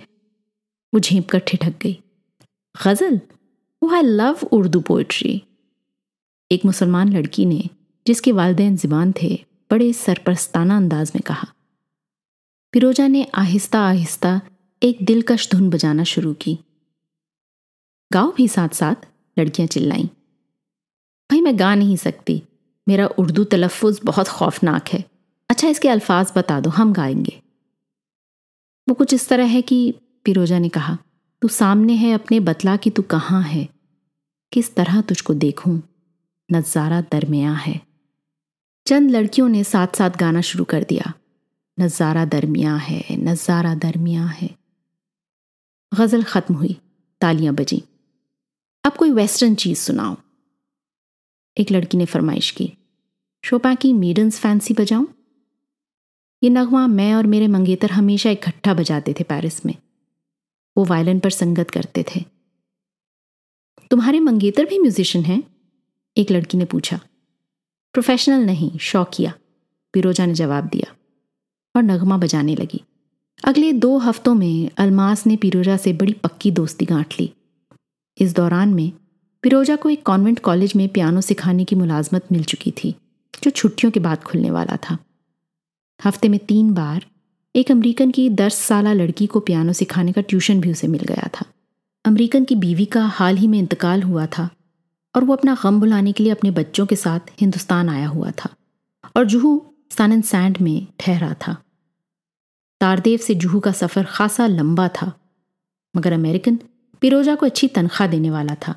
वो 0.93 1.00
झेप 1.00 1.30
कर 1.30 1.39
ठिठक 1.39 1.74
गई। 1.82 1.98
गज़ल? 2.76 3.19
वो 3.82 3.89
आई 3.89 4.02
लव 4.02 4.48
उर्दू 4.52 4.80
पोइट्री 4.80 5.41
एक 6.52 6.65
मुसलमान 6.65 7.13
लड़की 7.13 7.46
ने, 7.46 7.69
जिसके 8.06 8.32
वालदेन 8.32 8.76
ज़िबान 8.78 9.13
थे, 9.22 9.36
बड़े 9.72 9.91
सरपरस्ताना 9.93 10.78
अंदाज 10.78 11.12
में 11.15 11.22
कहा 11.22 11.48
फिरोजा 12.74 13.08
ने 13.08 13.28
आहिस्ता 13.36 13.80
आहिस्ता 13.80 14.42
एक 14.84 14.98
दिलकश 15.02 15.52
धुन 15.52 15.70
बजाना 15.70 16.04
शुरू 16.04 16.34
की। 16.34 16.60
गाओ 18.14 18.32
भी 18.32 18.48
साथ 18.48 18.70
साथ 18.70 18.96
लड़कियाँ 19.40 19.68
चिल्लाईं। 19.68 20.06
भाई, 21.32 21.42
मैं 21.42 21.60
गा 21.60 21.76
नहीं 21.76 21.96
सकती। 21.96 22.44
मेरा 22.88 23.08
उर्दू 23.08 23.44
तलफ़ 23.44 23.86
बहुत 24.06 24.28
खौफनाक 24.28 24.88
है। 24.88 25.06
अच्छा 25.50 25.68
इसके 25.68 25.90
अल्फाज 25.90 26.32
बता 26.36 26.60
दो, 26.60 26.70
हम 26.70 26.94
गाएँगे। 26.94 27.42
वो 28.90 28.96
कुछ 28.96 29.14
इस 29.14 29.30
तरह 29.30 29.46
है 29.46 29.62
कि 29.62 29.94
पिरोजा 30.26 30.60
ने 30.60 30.70
कहा, 30.70 30.98
तू 31.42 31.48
सामने 31.48 31.94
है 31.94 32.14
अपने 32.14 32.40
बतला 32.40 32.76
कि 32.76 32.90
तू 32.90 33.02
कहाँ 33.02 33.44
है? 33.44 33.70
किस 34.52 34.76
तरह 34.76 35.02
तुझको 35.02 35.34
देखूँ? 35.34 35.82
नज़ारा 36.52 37.02
दरमिया 37.02 37.54
है। 37.54 37.82
चंद 38.88 39.12
लड़कियों 39.12 39.50
ने 39.50 39.64
साथ 39.64 39.88
साथ 39.96 40.10
गाना 40.10 40.42
शुरू 40.42 40.64
कर 40.64 40.84
दिया। 40.84 41.14
नज़ारा 41.80 42.26
दरमिया 42.26 42.76
है, 42.76 43.18
नज़ारा 43.18 43.76
दरमिया 43.76 44.26
है। 44.26 44.50
गज़ल 45.92 46.24
ख़त्म 46.24 46.56
हुई, 46.56 46.78
तालियाँ 47.22 47.54
बजी। 47.56 47.84
अब 48.84 48.94
कोई 48.94 49.12
वेस्टर्न 49.12 49.56
चीज़ 49.56 49.80
सुनाओ 49.80 50.16
एक 51.58 51.72
लड़की 51.72 51.98
ने 51.98 52.06
फरमाइश 52.06 52.52
की, 52.52 52.74
शोपा 53.44 53.76
की 53.76 53.94
मीडन्स 53.94 54.40
फैंसी 54.40 54.74
बजाऊं? 54.74 55.06
ये 56.44 56.50
नगमा 56.50 56.88
मैं 56.88 57.14
और 57.14 57.28
मेरे 57.28 57.48
मंगेतर 57.48 57.92
हमेशा 57.92 58.30
इकट्ठा 58.30 58.74
बजाते 58.74 59.14
थे 59.14 59.24
पेरिस 59.24 59.66
में। 59.66 59.76
वो 60.78 60.86
वायलिन 60.86 61.20
पर 61.20 61.30
संगत 61.30 61.72
करते 61.72 62.06
थे। 62.16 62.26
तुम्हारे 63.92 64.20
मंगेतर 64.20 64.66
भी 64.66 64.80
म्यूजिशियन 64.80 65.26
हैं? 65.26 65.44
एक 66.18 66.32
लड़की 66.32 66.58
ने 66.58 66.66
पूछा। 66.66 67.00
प्रोफेशनल 67.94 68.46
नहीं, 68.46 68.78
शौकिया 68.78 69.34
पिरोजा 69.94 70.26
ने 70.26 70.34
जवाब 70.34 70.68
दिया। 70.68 70.96
और 71.76 71.84
नगमा 71.84 72.18
बजाने 72.18 72.56
लगी। 72.56 72.84
अगले 73.44 73.74
दो 73.74 73.98
हफ्तों 73.98 74.36
में 74.36 74.70
अलमास 74.78 75.28
ने 75.28 75.36
पिरोजा 75.36 75.78
से 75.78 75.94
बड़ी 75.94 76.14
पक्की 76.14 76.52
दोस्ती 76.52 76.86
गांठ 76.86 77.20
ली। 77.20 77.34
इस 78.18 78.36
दौरान 78.36 78.74
में 78.74 78.92
पिरोजा 79.44 79.76
को 79.76 79.90
एक 79.90 80.06
कॉन्वेंट 80.06 80.40
कॉलेज 80.40 80.74
में 80.76 80.90
पियानो 80.90 81.22
सिखाने 81.22 81.66
की 81.66 81.76
मुलाजमत 81.76 82.26
मिल 82.32 82.44
चुकी 82.44 82.72
थी, 82.72 82.96
जो 83.44 83.52
छुट्टियों 83.52 83.92
के 83.92 84.00
बाद 84.00 84.24
खुलने 84.24 84.52
वाला 84.52 84.78
था। 84.78 84.98
हफ़्ते 86.06 86.30
में 86.30 86.40
तीन 86.40 86.74
बार 86.74 87.06
एक 87.56 87.72
अमेरिकन 87.72 88.12
की 88.12 88.30
दस 88.30 88.56
साल 88.56 88.88
लड़की 88.88 89.28
को 89.28 89.40
पियानो 89.40 89.74
सिखाने 89.74 90.12
का 90.12 90.22
ट्यूशन 90.22 90.62
भी 90.62 90.72
उसे 90.72 90.88
मिल 90.88 91.02
गया 91.02 91.30
था। 91.42 91.46
अमेरिकन 92.06 92.44
की 92.44 92.56
बीवी 92.56 92.86
का 92.86 93.06
हाल 93.06 93.38
ही 93.38 93.48
में 93.48 93.60
इंतकाल 93.60 94.04
हुआ 94.04 94.26
था 94.26 94.50
और 95.16 95.24
वो 95.24 95.36
अपना 95.36 95.58
गम 95.64 95.80
बुलाने 95.80 96.12
के 96.12 96.24
लिए 96.24 96.32
अपने 96.32 96.52
बच्चों 96.52 96.86
के 96.86 96.96
साथ 96.96 97.20
हिंदुस्तान 97.42 97.90
आया 97.90 98.08
हुआ 98.08 98.32
था। 98.32 98.50
और 99.18 99.26
जूहू 99.26 99.71
सन 99.91 100.12
एंड 100.12 100.23
सैंड 100.23 100.58
में 100.58 100.88
ठहरा 100.99 101.34
था। 101.34 101.54
तारदेव 102.82 103.19
से 103.19 103.36
जूहू 103.36 103.60
का 103.60 103.71
सफ़र 103.71 104.06
खासा 104.06 104.47
लंबा 104.47 104.88
था, 104.88 105.12
मगर 105.95 106.13
अमेरिकन 106.13 106.60
पिरोजा 107.01 107.36
को 107.36 107.45
अच्छी 107.45 107.67
तनख्वाह 107.67 108.08
देने 108.10 108.30
वाला 108.30 108.56
था 108.56 108.75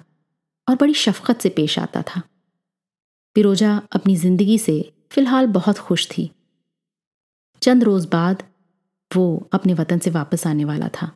और 0.69 0.77
बड़ी 0.77 0.95
शफकत 0.95 1.41
से 1.41 1.49
पेश 1.49 1.79
आता 1.79 2.03
था। 2.03 2.23
पिरोजा 3.37 3.77
अपनी 3.93 4.17
ज़िंदगी 4.17 4.59
से 4.59 4.81
फ़िलहाल 5.11 5.47
बहुत 5.47 5.79
खुश 5.79 6.07
थी। 6.09 6.31
चंद 7.63 7.85
रोज़ 7.85 8.09
बाद 8.09 8.43
वो 9.11 9.49
अपने 9.53 9.75
वतन 9.75 9.99
से 9.99 10.11
वापस 10.11 10.47
आने 10.47 10.65
वाला 10.65 10.89
था। 10.89 11.11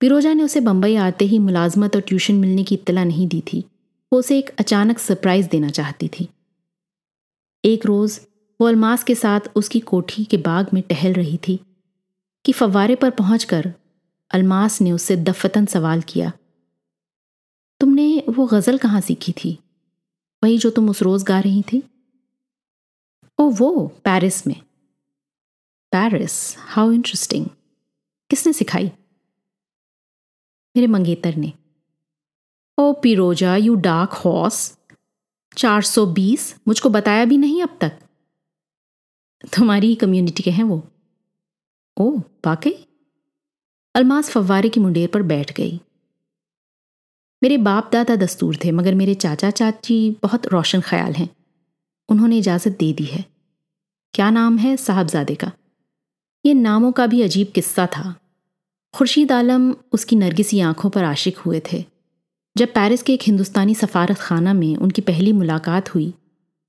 पिरोजा 0.00 0.32
ने 0.32 0.42
उसे 0.42 0.60
बंबई 0.60 0.94
आते 0.98 1.24
ही 1.24 1.38
मुलाजमत 1.38 1.96
और 1.96 2.02
ट्यूशन 2.02 2.34
मिलने 2.34 2.64
की 2.64 2.74
इत्तला 2.74 3.04
नहीं 3.04 3.28
दी 3.28 3.40
थी। 3.52 3.64
वो 4.12 4.18
उसे 4.18 4.38
एक 4.38 4.50
अचानक 4.58 4.98
सरप्राइज़ 4.98 5.48
देना 5.48 5.70
चाहती 5.70 6.08
थी। 6.08 6.28
एक 7.64 7.86
रोज़ 7.86 8.20
वो 8.60 8.66
अलमास 8.66 9.04
के 9.04 9.14
साथ 9.14 9.40
उसकी 9.56 9.80
कोठी 9.80 10.24
के 10.24 10.36
बाग 10.36 10.66
में 10.74 10.82
टहल 10.82 11.12
रही 11.12 11.38
थी 11.48 11.60
कि 12.44 12.52
फवारे 12.52 12.94
पर 12.94 13.10
पहुंचकर 13.10 13.74
अलमास 14.30 14.80
ने 14.80 14.92
उससे 14.92 15.16
दफतन 15.16 15.66
सवाल 15.66 16.02
किया, 16.02 16.32
तुमने 17.80 18.24
वो 18.28 18.46
गज़ल 18.46 18.78
कहाँ 18.78 19.00
सीखी 19.00 19.32
थी? 19.32 19.58
वही 20.44 20.58
जो 20.58 20.70
तुम 20.70 20.90
उस 20.90 21.02
रोज़ 21.02 21.24
गा 21.24 21.40
रही 21.40 21.62
थी? 21.62 21.82
ओ, 23.38 23.50
वो, 23.50 23.86
पेरिस 23.86 24.46
में. 24.46 24.60
पेरिस? 25.92 26.56
How 26.58 26.92
interesting. 26.92 27.46
किसने 28.30 28.52
सिखाई? 28.52 28.86
मेरे 30.76 30.86
मंगेतर 30.86 31.34
ने. 31.34 31.52
ओ, 32.78 32.92
पिरोजा, 32.92 33.56
यू 33.56 33.74
डार्क 33.74 34.10
हॉर्स। 34.10 34.78
420 35.56 36.56
मुझको 36.68 36.88
बताया 36.88 37.24
भी 37.24 37.38
नहीं 37.38 37.62
अब 37.62 37.78
तक। 37.80 38.09
तुम्हारी 39.44 39.94
कम्युनिटी 39.94 40.42
के 40.42 40.50
हैं 40.50 40.64
वो। 40.64 40.88
ओ, 41.96 42.18
वाकई? 42.18 42.86
अलमास 43.94 44.30
फव्वारे 44.30 44.68
की 44.68 44.80
मुंडेर 44.80 45.08
पर 45.08 45.22
बैठ 45.22 45.52
गई। 45.52 45.80
मेरे 47.42 47.58
बाप 47.58 47.90
दादा 47.92 48.16
दस्तूर 48.16 48.58
थे, 48.64 48.70
मगर 48.70 48.94
मेरे 48.94 49.14
चाचा 49.14 49.50
चाची 49.50 50.16
बहुत 50.22 50.46
रोशन 50.46 50.80
ख्याल 50.80 51.12
हैं। 51.12 51.28
उन्होंने 52.08 52.38
इजाज़त 52.38 52.76
दे 52.78 52.92
दी 52.92 53.04
है। 53.04 53.24
क्या 54.14 54.30
नाम 54.30 54.58
है 54.58 54.76
साहबजादे 54.76 55.34
का? 55.34 55.52
ये 56.46 56.54
नामों 56.54 56.92
का 56.92 57.06
भी 57.06 57.22
अजीब 57.22 57.52
किस्सा 57.54 57.86
था। 57.86 58.20
खुर्शीद 58.94 59.32
आलम 59.32 59.74
उसकी 59.92 60.16
नरगिसी 60.16 60.60
आँखों 60.60 60.90
पर 60.90 61.04
आशिक 61.04 61.38
हुए 61.38 61.62
थे। 61.72 61.84
जब 62.56 62.68
पेरिस 62.68 63.02
के 63.02 63.14
एक 63.14 63.20
हिंदुस्तानी 63.22 63.74
सफारत 63.74 64.16
खाना 64.16 64.52
में 64.52 64.76
उनकी 64.76 65.02
पहली 65.02 65.32
मुलाकात 65.32 65.94
हुई 65.94 66.14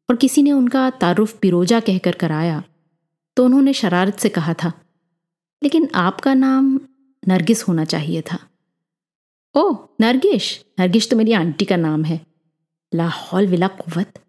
और 0.10 0.16
किसी 0.16 0.42
ने 0.44 0.52
उनका 0.52 0.90
तारुफ 1.02 1.38
पिरोजा 1.40 1.80
कहकर 1.80 2.16
कराया 2.16 2.64
तो 3.38 3.46
उन्होंने 3.46 3.74
शरारत 3.74 4.20
से 4.20 4.30
कहा 4.30 4.54
था, 4.54 4.72
लेकिन 5.62 5.90
आपका 5.96 6.34
नाम 6.34 6.80
नरगिस 7.24 7.68
होना 7.68 7.86
चाहिए 7.86 8.22
था। 8.22 8.38
ओह 9.56 9.78
नरगिश 10.02 10.50
नरगिश 10.80 11.10
तो 11.10 11.16
मेरी 11.16 11.34
आंटी 11.34 11.66
का 11.66 11.76
नाम 11.78 12.04
है। 12.04 12.20
लाहौल 12.92 13.48
विला 13.48 13.68
कुवत। 13.70 14.20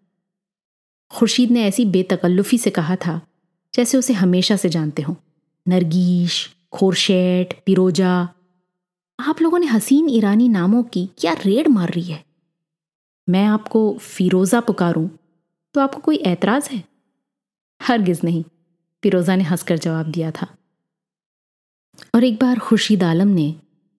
खुर्शीद 1.11 1.51
ने 1.51 1.63
ऐसी 1.63 1.85
बेतकल्लुफी 1.85 2.57
से 2.57 2.69
कहा 2.69 2.95
था, 2.95 3.19
जैसे 3.73 3.97
उसे 3.97 4.13
हमेशा 4.13 4.55
से 4.55 4.69
जानते 4.69 5.01
हो। 5.01 5.15
नरगीश, 5.65 6.49
खोरशेट 6.73 7.53
पिरोजा 7.65 8.13
आप 9.19 9.41
लोगों 9.41 9.59
ने 9.59 9.67
हसीन 9.67 10.09
ईरानी 10.09 10.47
नामों 10.49 10.83
की 10.83 11.05
क्या 11.17 11.33
रेड 11.45 11.67
मार 11.67 11.89
रही 11.89 12.03
है? 12.03 12.23
मैं 13.27 13.45
आपको 13.47 13.81
फिरोज़ा 13.97 14.61
पुकारूं 14.61 15.07
तो 15.75 15.81
आपको 15.81 15.99
कोई 15.99 16.15
ऐतराज़ 16.15 16.69
है? 16.69 16.83
हरगिज़ 17.81 18.19
नहीं, 18.23 18.43
फिरोज़ा 19.03 19.35
ने 19.35 19.43
हंसकर 19.43 19.77
जवाब 19.77 20.05
दिया 20.05 20.31
था। 20.31 20.47
और 22.15 22.23
एक 22.23 22.39
बार 22.39 22.59
खुर्शीद 22.59 23.03
आलम 23.03 23.27
ने 23.27 23.55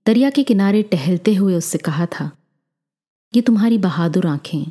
दरिया 0.06 0.30
के 0.30 0.42
किनारे 0.44 0.82
टहलते 0.82 1.34
हुए 1.34 1.54
उससे 1.54 1.78
कहा 1.78 2.06
था, 2.06 2.30
ये 3.34 3.42
तुम्हारी 3.42 3.78
बहादुर 3.78 4.26
आँखें, 4.26 4.64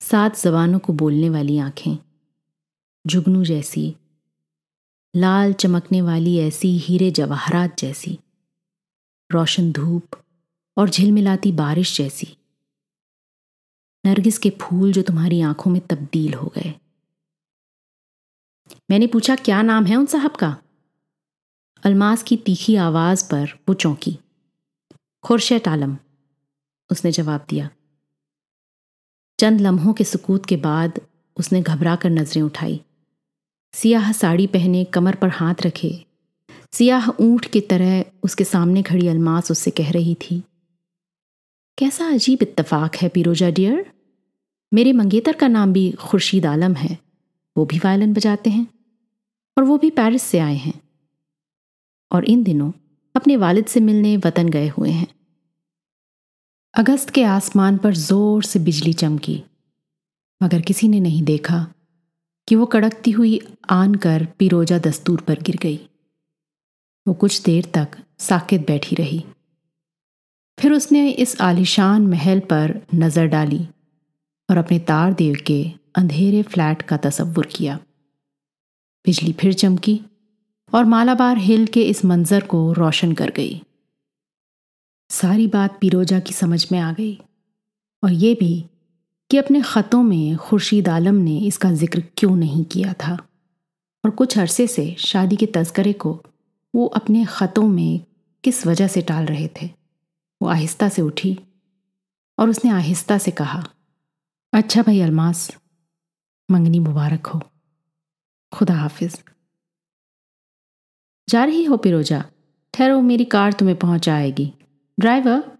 सात 0.00 0.38
जबानों 0.38 0.78
को 0.78 0.92
बोलने 0.92 1.30
वाली 1.30 1.58
आँखें, 1.58 1.98
जुगनू 3.06 3.44
जैसी, 3.44 3.94
लाल 5.16 5.52
चमकने 5.52 6.02
वाली 6.02 6.38
ऐसी 6.38 6.78
हीरे 6.78 7.10
जवाहरात 7.10 7.76
जैसी, 7.78 8.18
रोशन 9.32 9.72
धूप 9.72 10.16
और 10.76 10.90
झिलमिलाती 10.90 11.52
बारिश 11.52 11.96
जैसी 11.96 12.37
नरगिस 14.04 14.38
के 14.38 14.50
फूल 14.50 14.92
जो 14.92 15.02
तुम्हारी 15.02 15.40
आँखों 15.40 15.70
में 15.70 15.80
तब्दील 15.80 16.34
हो 16.34 16.52
गए। 16.56 16.74
मैंने 18.90 19.06
पूछा, 19.06 19.36
क्या 19.36 19.62
नाम 19.62 19.86
है 19.86 19.96
उन 19.96 20.06
साहब 20.06 20.30
का? 20.30 20.56
अलमास 21.84 22.22
की 22.22 22.36
तीखी 22.36 22.76
आवाज़ 22.76 23.24
पर 23.24 23.58
वो 23.68 23.74
चौंकी। 23.74 24.18
खुर्शेट 25.24 25.68
आलम, 25.68 25.96
उसने 26.90 27.12
जवाब 27.12 27.46
दिया। 27.48 27.70
चंद 29.38 29.60
लम्हों 29.60 29.92
के 29.92 30.04
सुकूत 30.04 30.46
के 30.46 30.56
बाद 30.56 31.00
उसने 31.36 31.62
घबरा 31.62 31.96
कर 31.96 32.10
नज़रें 32.10 32.42
उठाई। 32.42 32.80
सियाह 33.74 34.12
साड़ी 34.12 34.46
पहने 34.46 34.84
कमर 34.84 35.14
पर 35.14 35.28
हाथ 35.28 35.54
रखे। 35.62 36.04
सियाह 36.72 37.08
ऊँट 37.10 37.44
की 37.44 37.60
तरह 37.60 38.04
उसके 38.22 38.44
सामने 38.44 38.82
खड़ी 38.82 39.08
अलमास 39.08 39.50
उससे 39.50 39.70
कह 39.70 39.90
रही 39.90 40.14
थी 40.14 40.42
कैसा 41.78 42.06
अजीब 42.06 42.38
इत्तफाक 42.42 42.96
है 42.96 43.08
पिरोजा 43.08 43.48
डियर? 43.50 43.84
मेरे 44.72 44.92
मंगेतर 44.92 45.32
का 45.32 45.48
नाम 45.48 45.72
भी 45.72 45.90
खुर्शीद 46.00 46.46
आलम 46.46 46.74
है। 46.74 46.96
वो 47.56 47.64
भी 47.64 47.78
वायलिन 47.78 48.14
बजाते 48.14 48.50
हैं 48.50 48.66
और 49.56 49.64
वो 49.64 49.76
भी 49.78 49.90
पेरिस 49.90 50.22
से 50.22 50.38
आए 50.38 50.56
हैं। 50.56 50.72
और 52.10 52.24
इन 52.24 52.42
दिनों 52.42 52.70
अपने 53.14 53.36
वालिद 53.36 53.66
से 53.66 53.80
मिलने 53.80 54.16
वतन 54.16 54.48
गए 54.48 54.68
हुए 54.68 54.90
हैं। 54.90 55.06
अगस्त 56.74 57.10
के 57.10 57.24
आसमान 57.28 57.78
पर 57.78 57.94
ज़ोर 57.94 58.42
से 58.42 58.58
बिजली 58.58 58.92
चमकी, 58.94 59.42
मगर 60.40 60.60
किसी 60.60 60.88
ने 60.88 61.00
नहीं 61.00 61.22
देखा 61.22 61.66
कि 62.48 62.54
वो 62.54 62.66
कड़कती 62.66 63.10
हुई 63.10 63.40
आन 63.70 63.94
कर 63.94 64.26
पिरोजा 64.38 64.78
दस्तूर 64.78 65.20
पर 65.20 65.42
गिर 65.42 65.56
गई। 65.56 65.80
वो 67.06 67.14
कुछ 67.14 67.42
देर 67.42 67.70
तक 67.74 67.98
साकेत 68.18 68.66
बैठी 68.66 68.96
रही। 68.96 69.24
फिर 70.58 70.72
उसने 70.72 71.08
इस 71.10 71.40
आलिशान 71.40 72.06
महल 72.06 72.40
पर 72.50 72.80
नज़र 72.94 73.26
डाली 73.26 73.66
और 74.48 74.56
अपने 74.56 74.78
तार 74.78 75.12
देव 75.12 75.36
के 75.46 75.62
अंधेरे 75.96 76.42
फ्लैट 76.44 76.82
का 76.82 76.96
तस्वुर 76.96 77.46
किया। 77.46 77.78
बिजली 79.04 79.32
फिर 79.32 79.52
चमकी 79.54 80.00
और 80.72 80.84
मालाबार 80.84 81.38
हिल 81.38 81.66
के 81.66 81.82
इस 81.82 82.04
मंजर 82.04 82.44
को 82.46 82.72
रोशन 82.72 83.12
कर 83.12 83.30
गई। 83.30 83.60
सारी 85.10 85.46
बात 85.46 85.78
पिरोजा 85.80 86.20
की 86.20 86.32
समझ 86.34 86.66
में 86.72 86.78
आ 86.78 86.92
गई 86.92 87.14
और 88.02 88.12
ये 88.12 88.34
भी 88.34 88.64
कि 89.30 89.36
अपने 89.36 89.60
ख़तों 89.62 90.02
में 90.02 90.36
खुर्शीद 90.38 90.88
आलम 90.88 91.14
ने 91.14 91.38
इसका 91.38 91.72
ज़िक्र 91.74 92.02
क्यों 92.16 92.34
नहीं 92.36 92.64
किया 92.64 92.92
था 93.02 93.16
और 94.04 94.10
कुछ 94.10 94.38
अरसे 94.38 94.66
से 94.66 94.94
शादी 94.98 95.36
के 95.36 95.46
तस्करे 95.54 95.92
को 95.94 96.18
वो 96.74 96.86
अपने 96.96 97.24
ख़तों 97.24 97.66
में 97.68 98.00
किस 98.44 98.66
वजह 98.66 98.88
से 98.88 99.02
टाल 99.02 99.26
रहे 99.26 99.48
थे। 99.60 99.70
वो 100.42 100.48
आहिस्ता 100.48 100.88
से 100.88 101.02
उठी 101.02 101.38
और 102.38 102.48
उसने 102.48 102.70
आहिस्ता 102.70 103.18
से 103.18 103.30
कहा 103.30 103.68
अच्छा 104.52 104.82
भाई 104.82 105.00
अलमास, 105.00 105.56
मंगनी 106.50 106.78
मुबारक 106.78 107.26
हो। 107.26 107.40
खुदा 108.52 108.74
हाफिज। 108.74 109.24
जा 111.28 111.44
रही 111.44 111.64
हो 111.64 111.76
पिरोजा, 111.76 112.24
ठहरो, 112.74 113.00
मेरी 113.00 113.24
कार 113.24 113.52
तुम्हें 113.52 113.78
पहुंचाएगी 113.78 114.54
ड्राइवर? 115.00 115.58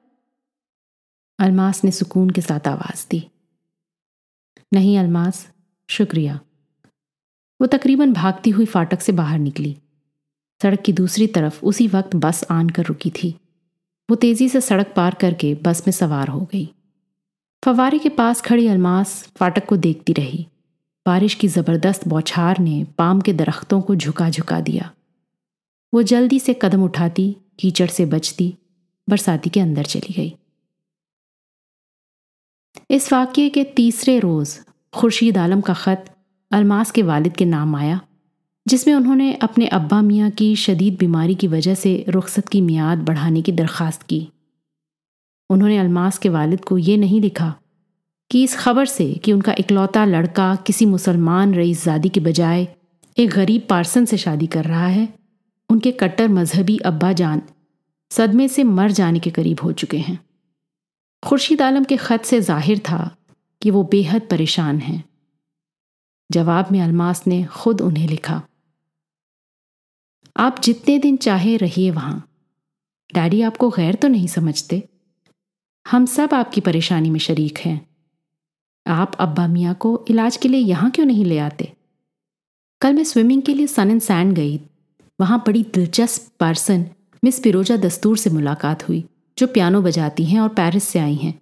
अलमास 1.39 1.85
ने 1.85 1.91
सुकून 1.91 2.31
के 2.31 2.41
साथ 2.41 2.69
आवाज़ 2.69 3.07
दी। 3.11 3.31
नहीं 4.73 4.99
अलमास, 4.99 5.53
शुक्रिया। 5.91 6.41
वो 7.61 7.67
तकरीबन 7.67 8.13
भागती 8.13 8.51
हुई 8.51 8.67
फाटक 8.67 9.01
से 9.01 9.13
बाहर 9.13 9.39
निकली। 9.39 9.83
सड़क 10.63 10.81
की 10.81 10.93
दूसरी 10.93 11.27
तरफ़ 11.27 11.65
उसी 11.65 11.89
वक्त 11.89 12.17
बस 12.17 12.45
आन 12.51 12.71
कर 12.71 12.85
रुकी 12.85 13.11
थी। 13.11 13.48
वो 14.11 14.17
तेज़ी 14.17 14.49
से 14.49 14.61
सड़क 14.61 14.93
पार 14.97 15.15
करके 15.15 15.55
बस 15.55 15.83
में 15.87 15.93
सवार 15.93 16.29
हो 16.29 16.41
गई। 16.41 16.75
फवारे 17.65 17.99
के 17.99 18.09
पास 18.09 18.41
खड़ी 18.41 18.67
अलमास 18.67 19.29
फाटक 19.37 19.67
को 19.67 19.77
देखती 19.77 20.13
रही। 20.13 20.47
बारिश 21.07 21.35
की 21.35 21.49
ज़बरदस्त 21.49 22.09
बौछार 22.09 22.59
ने 22.59 22.85
पाम 22.99 23.21
के 23.21 23.33
दरख्तों 23.33 23.81
को 23.81 23.95
झुका 23.97 24.31
झुका 24.31 24.61
दिया। 24.61 24.91
वो 25.95 26.03
जल्दी 26.03 26.41
से 26.41 26.55
कदम 26.55 26.83
उठाती, 26.83 27.37
कीचड़ 27.59 27.87
से 27.87 28.07
बचती, 28.07 28.55
बरसाती 29.09 29.51
के 29.51 29.61
अंदर 29.61 29.85
चली 29.85 30.15
गई। 30.15 30.35
इस 32.91 33.13
वाक्य 33.13 33.49
के 33.49 33.65
तीसरे 33.65 34.19
रोज 34.19 34.59
खुर्शीद 34.95 35.39
आलम 35.39 35.61
का 35.61 35.75
खत 35.75 36.05
अलमास 36.51 36.91
के 36.91 37.03
वालिद 37.03 37.37
के 37.37 37.45
नाम 37.45 37.77
आया। 37.77 38.01
जिसमें 38.69 38.95
उन्होंने 38.95 39.33
अपने 39.35 39.67
अब्बा 39.69 40.01
मियाँ 40.03 40.31
की 40.31 40.55
शदीद 40.57 40.97
बीमारी 40.99 41.35
की 41.35 41.49
वजह 41.49 41.75
से 41.75 41.93
रुख्सत 42.09 42.49
की 42.49 42.61
मियाद 42.61 43.05
बढ़ाने 43.05 43.43
की 43.43 43.53
दरख्वास्त 43.53 44.03
की। 44.03 44.21
उन्होंने 45.51 45.79
अलमास 45.79 46.19
के 46.19 46.29
वालिद 46.29 46.65
को 46.65 46.79
ये 46.79 46.97
नहीं 46.97 47.21
लिखा 47.21 47.55
कि 48.31 48.43
इस 48.45 48.57
खबर 48.57 48.87
से 48.87 49.13
कि 49.15 49.33
उनका 49.33 49.55
इकलौता 49.59 50.05
लड़का 50.05 50.55
किसी 50.67 50.87
मुसलमान 50.87 51.55
रईसजादी 51.55 52.09
के 52.09 52.21
बजाय 52.21 52.67
एक 53.17 53.31
गरीब 53.31 53.67
पार्सन 53.71 54.05
से 54.05 54.17
शादी 54.17 54.47
कर 54.47 54.65
रहा 54.65 54.87
है, 54.87 55.09
उनके 55.71 55.93
कट्टर 55.93 56.29
मजहबी 56.31 56.77
अब्बा 56.87 57.13
जान 57.13 57.43
सदमे 58.11 58.49
से 58.49 58.65
मर 58.67 58.91
जाने 58.91 59.19
के 59.19 59.31
करीब 59.31 59.61
हो 59.61 59.73
चुके 59.75 59.99
हैं। 60.01 60.19
खुर्शीद 61.23 61.63
आलम 61.63 61.85
के 61.85 61.97
ख़त 61.99 62.25
से 62.25 62.41
ज़ाहिर 62.43 62.79
था 62.81 63.17
कि 63.63 63.71
वो 63.71 63.83
बेहद 63.87 64.29
परेशान 64.31 64.79
हैं। 64.81 65.03
जवाब 66.31 66.73
में 66.73 66.81
अलमास 66.81 67.27
ने 67.27 67.43
खुद 67.53 67.81
उन्हें 67.81 68.09
लिखा। 68.09 68.41
आप 70.37 70.61
जितने 70.61 70.99
दिन 70.99 71.17
चाहे 71.17 71.57
रहिए 71.57 71.91
वहाँ। 71.91 72.29
डैडी 73.15 73.43
आपको 73.43 73.71
गैर 73.71 73.95
तो 73.95 74.09
नहीं 74.09 74.27
समझते। 74.27 74.89
हम 75.91 76.07
सब 76.07 76.35
आपकी 76.35 76.61
परेशानी 76.61 77.11
में 77.11 77.21
शरीक 77.21 77.59
हैं। 77.59 77.89
आप 78.87 79.15
अब्बा 79.15 79.47
मियाँ 79.47 79.75
को 79.75 80.05
इलाज 80.11 80.37
के 80.37 80.49
लिए 80.49 80.61
यहाँ 80.61 80.91
क्यों 80.91 81.07
नहीं 81.07 81.25
ले 81.25 81.39
आते? 81.39 81.73
कल 82.81 82.95
मैं 82.95 83.05
स्विमिंग 83.05 83.43
के 83.43 83.55
लिए 83.55 83.67
सन 83.67 83.91
एंड 83.91 84.01
सैंड 84.01 84.33
गई। 84.33 84.61
वहाँ 85.21 85.39
बड़ी 85.39 85.63
दिलचस्प 85.63 86.33
पर्सन 86.41 86.87
मिस 87.25 87.41
पिरोजा 87.41 87.77
दस्तूर 87.77 88.17
से 88.17 88.31
मुलाकात 88.31 88.89
हुई, 88.89 89.05
जो 89.39 89.47
पियानो 89.47 89.83
बजाती 89.83 90.25
हैं 90.25 90.41
और 90.41 90.49
पेरिस 90.49 90.85
से 90.85 90.99
आई 90.99 91.15
हैं, 91.15 91.41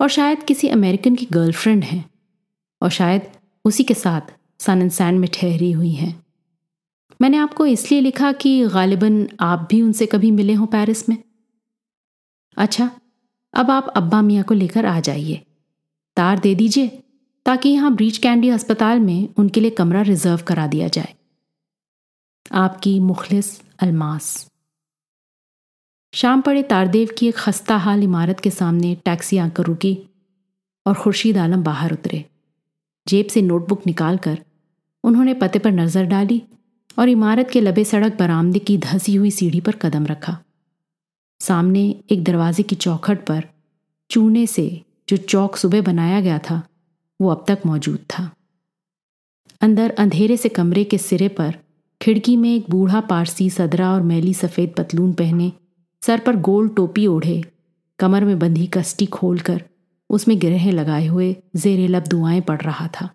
और 0.00 0.08
शायद 0.08 0.42
किसी 0.42 0.68
अमेरिकन 0.68 1.14
की 1.14 1.26
गर्लफ्रेंड 1.32 1.84
हैं, 1.84 2.10
और 2.82 2.90
शायद 2.90 3.22
उसी 3.64 3.84
के 3.84 3.94
साथ 3.94 4.20
सन 4.58 4.82
एंड 4.82 4.90
सैंड 4.90 5.18
में 5.18 5.30
ठहरी 5.34 5.72
हुई 5.72 5.92
हैं। 5.92 6.23
मैंने 7.20 7.36
आपको 7.36 7.66
इसलिए 7.66 8.00
लिखा 8.00 8.32
कि 8.34 8.66
गालिबन 8.68 9.26
आप 9.42 9.66
भी 9.70 9.80
उनसे 9.82 10.06
कभी 10.06 10.30
मिले 10.30 10.54
हों 10.54 10.66
पेरिस 10.68 11.08
में। 11.08 11.16
अच्छा 12.56 12.90
अब 13.54 13.70
आप 13.70 13.88
अब्बा 13.96 14.20
मियाँ 14.22 14.44
को 14.44 14.54
लेकर 14.54 14.86
आ 14.86 14.98
जाइए। 15.00 15.40
तार 16.16 16.38
दे 16.38 16.54
दीजिए, 16.54 16.86
ताकि 17.46 17.68
यहाँ 17.68 17.94
ब्रीच 17.94 18.18
कैंडी 18.18 18.48
अस्पताल 18.50 19.00
में 19.00 19.28
उनके 19.38 19.60
लिए 19.60 19.70
कमरा 19.72 20.02
रिज़र्व 20.02 20.42
करा 20.46 20.66
दिया 20.66 20.88
जाए। 20.88 21.14
आपकी 22.46 22.98
मुखलिस 23.00 23.60
अलमास। 23.78 24.26
शाम 26.12 26.40
पड़े 26.40 26.62
तारदेव 26.62 27.08
की 27.18 27.28
एक 27.28 27.36
खस्ता 27.36 27.76
हाल 27.76 28.02
इमारत 28.02 28.40
के 28.40 28.50
सामने 28.50 28.94
टैक्सी 29.04 29.38
आकर 29.38 29.64
रुकी 29.64 29.96
और 30.86 30.94
खुर्शीद 30.94 31.38
आलम 31.38 31.62
बाहर 31.62 31.92
उतरे। 31.92 32.24
जेब 33.06 33.26
से 33.26 33.42
नोटबुक 33.42 33.86
निकालकर 33.86 34.38
उन्होंने 35.04 35.34
पते 35.34 35.58
पर 35.58 35.72
नज़र 35.72 36.04
डाली 36.06 36.42
और 36.98 37.08
इमारत 37.08 37.50
के 37.50 37.60
लबे 37.60 37.84
सड़क 37.84 38.18
बरामदे 38.18 38.58
की 38.58 38.78
धसी 38.78 39.14
हुई 39.14 39.30
सीढ़ी 39.30 39.60
पर 39.60 39.76
कदम 39.76 40.06
रखा। 40.06 40.38
सामने 41.40 41.82
एक 42.10 42.24
दरवाजे 42.24 42.62
की 42.62 42.76
चौखट 42.76 43.24
पर 43.26 43.44
चूने 44.10 44.46
से 44.46 44.82
जो 45.08 45.16
चौक 45.16 45.56
सुबह 45.56 45.82
बनाया 45.82 46.20
गया 46.20 46.38
था, 46.38 46.62
वो 47.20 47.28
अब 47.28 47.44
तक 47.48 47.58
मौजूद 47.66 47.98
था। 48.10 48.30
अंदर 49.60 49.90
अंधेरे 49.90 50.36
से 50.36 50.48
कमरे 50.48 50.84
के 50.84 50.98
सिरे 50.98 51.28
पर 51.28 51.54
खिड़की 52.00 52.36
में 52.36 52.54
एक 52.56 52.70
बूढ़ा 52.70 53.00
पारसी 53.00 53.50
सदरा 53.50 53.92
और 53.92 54.02
मैली 54.02 54.34
सफ़ेद 54.34 54.74
पतलून 54.78 55.12
पहने 55.12 55.52
सर 56.02 56.20
पर 56.20 56.36
गोल 56.36 56.68
टोपी 56.68 57.06
ओढ़े, 57.06 57.42
कमर 57.98 58.24
में 58.24 58.38
बंधी 58.38 58.66
कस्टी 58.66 59.06
खोलकर 59.06 59.62
उसमें 60.10 60.38
गिरहें 60.38 60.72
लगाए 60.72 61.06
हुए 61.06 61.36
जेर 61.56 61.88
लब 61.88 62.04
दुआएँ 62.04 62.40
पड़ 62.40 62.60
रहा 62.60 62.88
था। 62.88 63.08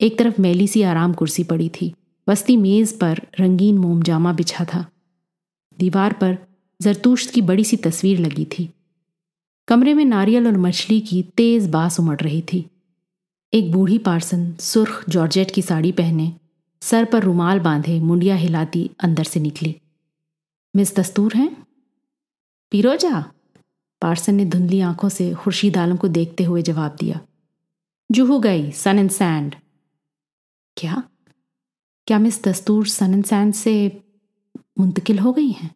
एक 0.00 0.18
तरफ़ 0.18 0.40
मैली 0.40 0.66
सी 0.68 0.82
आराम 0.82 1.12
कुर्सी 1.12 1.44
पड़ी 1.44 1.68
थी 1.68 1.94
वस्ती 2.28 2.56
मेज 2.56 2.98
पर 2.98 3.20
रंगीन 3.40 3.78
मोमजामा 3.78 4.32
बिछा 4.32 4.64
था। 4.64 4.90
दीवार 5.78 6.12
पर 6.12 6.38
जरतूश 6.82 7.26
की 7.26 7.42
बड़ी 7.42 7.64
सी 7.64 7.76
तस्वीर 7.76 8.18
लगी 8.18 8.44
थी। 8.44 8.70
कमरे 9.68 9.94
में 9.94 10.04
नारियल 10.04 10.46
और 10.46 10.56
मछली 10.56 11.00
की 11.00 11.22
तेज 11.22 11.70
बास 11.70 12.00
उमड़ 12.00 12.20
रही 12.20 12.42
थी। 12.42 12.70
एक 13.52 13.72
बूढ़ी 13.72 13.98
पार्सन 13.98 14.54
सुर्ख 14.54 15.04
जॉर्जेट 15.08 15.50
की 15.50 15.62
साड़ी 15.62 15.92
पहने 15.92 16.32
सर 16.82 17.04
पर 17.04 17.22
रुमाल 17.22 17.60
बांधे 17.60 18.00
मुंडिया 18.00 18.36
हिलाती 18.36 18.90
अंदर 19.00 19.24
से 19.24 19.40
निकली। 19.40 19.80
मिस 20.76 20.96
दस्तूर 20.96 21.34
हैं? 21.34 21.66
पीरोजा? 22.70 23.32
पार्सन 24.02 24.34
ने 24.34 24.44
धुंधली 24.44 24.80
आँखों 24.80 25.08
से 25.08 25.34
खुर्शीद 25.34 25.76
आलम 25.76 25.96
को 25.96 26.08
देखते 26.08 26.44
हुए 26.44 26.62
जवाब 26.62 26.96
दिया। 27.00 27.20
जुहू 28.12 28.38
गई, 28.38 28.70
सन 28.70 28.98
एंड 28.98 29.10
सैंड। 29.10 29.54
क्या? 30.76 31.02
क्या 32.06 32.18
मिस 32.18 32.44
दस्तूर 32.44 32.86
सन 32.86 33.14
एंड 33.14 33.24
सैंड 33.24 33.54
से 33.54 34.02
मुंतकिल 34.78 35.18
हो 35.18 35.32
गई 35.32 35.50
हैं? 35.50 35.74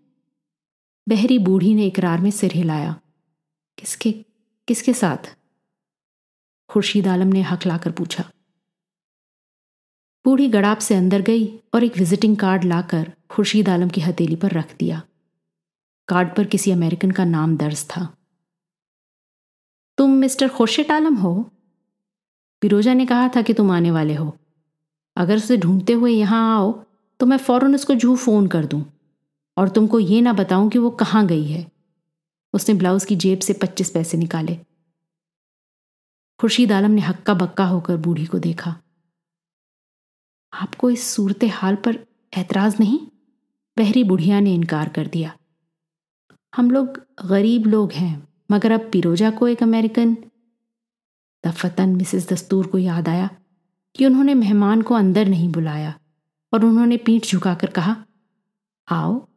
बहरी 1.09 1.39
बूढ़ी 1.39 1.75
ने 1.75 1.87
इकरार 1.87 2.21
में 2.21 2.31
सिर 2.31 2.53
हिलाया। 2.53 3.01
किसके 3.79 4.13
किसके 4.69 4.95
साथ? 4.95 5.37
खुर्शीद 6.69 7.09
आलम 7.09 7.27
ने 7.27 7.43
हक 7.43 7.67
लाकर 7.67 7.93
पूछा। 7.93 8.31
बूढ़ी 10.25 10.49
गड़ाप 10.49 10.79
से 10.79 10.95
अंदर 10.95 11.23
गई 11.23 11.61
और 11.75 11.85
एक 11.85 11.99
विजिटिंग 11.99 12.37
कार्ड 12.37 12.65
लाकर 12.65 13.13
खुर्शीद 13.31 13.69
आलम 13.69 13.89
की 13.89 14.01
हथेली 14.01 14.37
पर 14.37 14.51
रख 14.51 14.77
दिया। 14.77 15.03
कार्ड 16.09 16.37
पर 16.37 16.45
किसी 16.45 16.71
अमेरिकन 16.71 17.11
का 17.11 17.25
नाम 17.25 17.57
दर्ज 17.57 17.85
था। 17.85 18.17
तुम 19.99 20.11
मिस्टर 20.11 20.49
खुर्शीद 20.49 20.91
आलम 20.91 21.15
हो? 21.15 21.51
पिरोजा 22.61 22.95
ने 22.95 23.07
कहा 23.07 23.29
था 23.29 23.43
कि 23.43 23.55
तुम 23.55 23.71
आने 23.71 23.91
वाले 23.91 24.15
हो। 24.15 24.40
अगर 25.21 25.37
उसे 25.37 25.57
ढूंढते 25.57 25.93
हुए 25.93 26.13
यहाँ 26.13 26.57
आओ 26.57 26.73
तो 27.21 27.27
मैं 27.27 27.37
फ़ौरन 27.37 27.75
उसको 27.75 27.95
जू 27.95 28.17
फ़ोन 28.17 28.47
कर 28.47 28.65
दूँ 28.65 28.85
और 29.57 29.69
तुमको 29.69 29.99
ये 29.99 30.21
ना 30.21 30.33
बताऊँ 30.33 30.69
कि 30.71 30.79
वो 30.79 30.91
कहाँ 30.91 31.27
गई 31.27 31.45
है। 31.45 31.71
उसने 32.55 32.75
ब्लाउज 32.75 33.05
की 33.05 33.17
जेब 33.17 33.39
से 33.39 33.53
पच्चीस 33.53 33.91
पैसे 33.91 34.19
निकाले। 34.19 34.59
खुर्शीद 36.41 36.73
आलम 36.73 36.91
ने 36.91 37.01
हक्का 37.01 37.35
बक्का 37.35 37.65
होकर 37.65 37.97
बूढ़ी 37.97 38.27
को 38.27 38.39
देखा। 38.39 38.77
आपको 40.53 40.91
इस 40.91 41.03
सूरत 41.07 41.45
हाल 41.45 41.77
पर 41.77 41.99
ऐतराज 42.37 42.77
नहीं? 42.81 42.99
बहरी 43.77 44.05
बुढ़िया 44.05 44.41
ने 44.41 44.55
इनकार 44.55 44.89
कर 44.89 45.07
दिया। 45.07 45.37
हम 46.57 46.71
लोग 46.71 47.01
गरीब 47.27 47.67
लोग 47.67 47.93
हैं, 47.93 48.29
मगर 48.51 48.73
अब 48.73 48.89
पिरोजा 48.93 49.31
को 49.31 49.49
एक 49.49 49.63
अमेरिकन, 49.63 50.17
दफतन 51.47 51.89
मिसेस 51.89 52.29
दस्तूर 52.29 52.67
को 52.67 52.79
याद 52.79 53.09
आया। 53.09 53.31
कि 53.97 54.07
उन्होंने 54.07 54.35
मेहमान 54.35 54.83
को 54.83 54.95
अंदर 54.95 55.29
नहीं 55.29 55.53
बुलाया 55.53 55.99
और 56.53 56.65
उन्होंने 56.65 56.97
पीठ 56.97 57.27
झुकाकर 57.27 57.71
कहा, 57.71 58.05
आओ, 58.89 59.29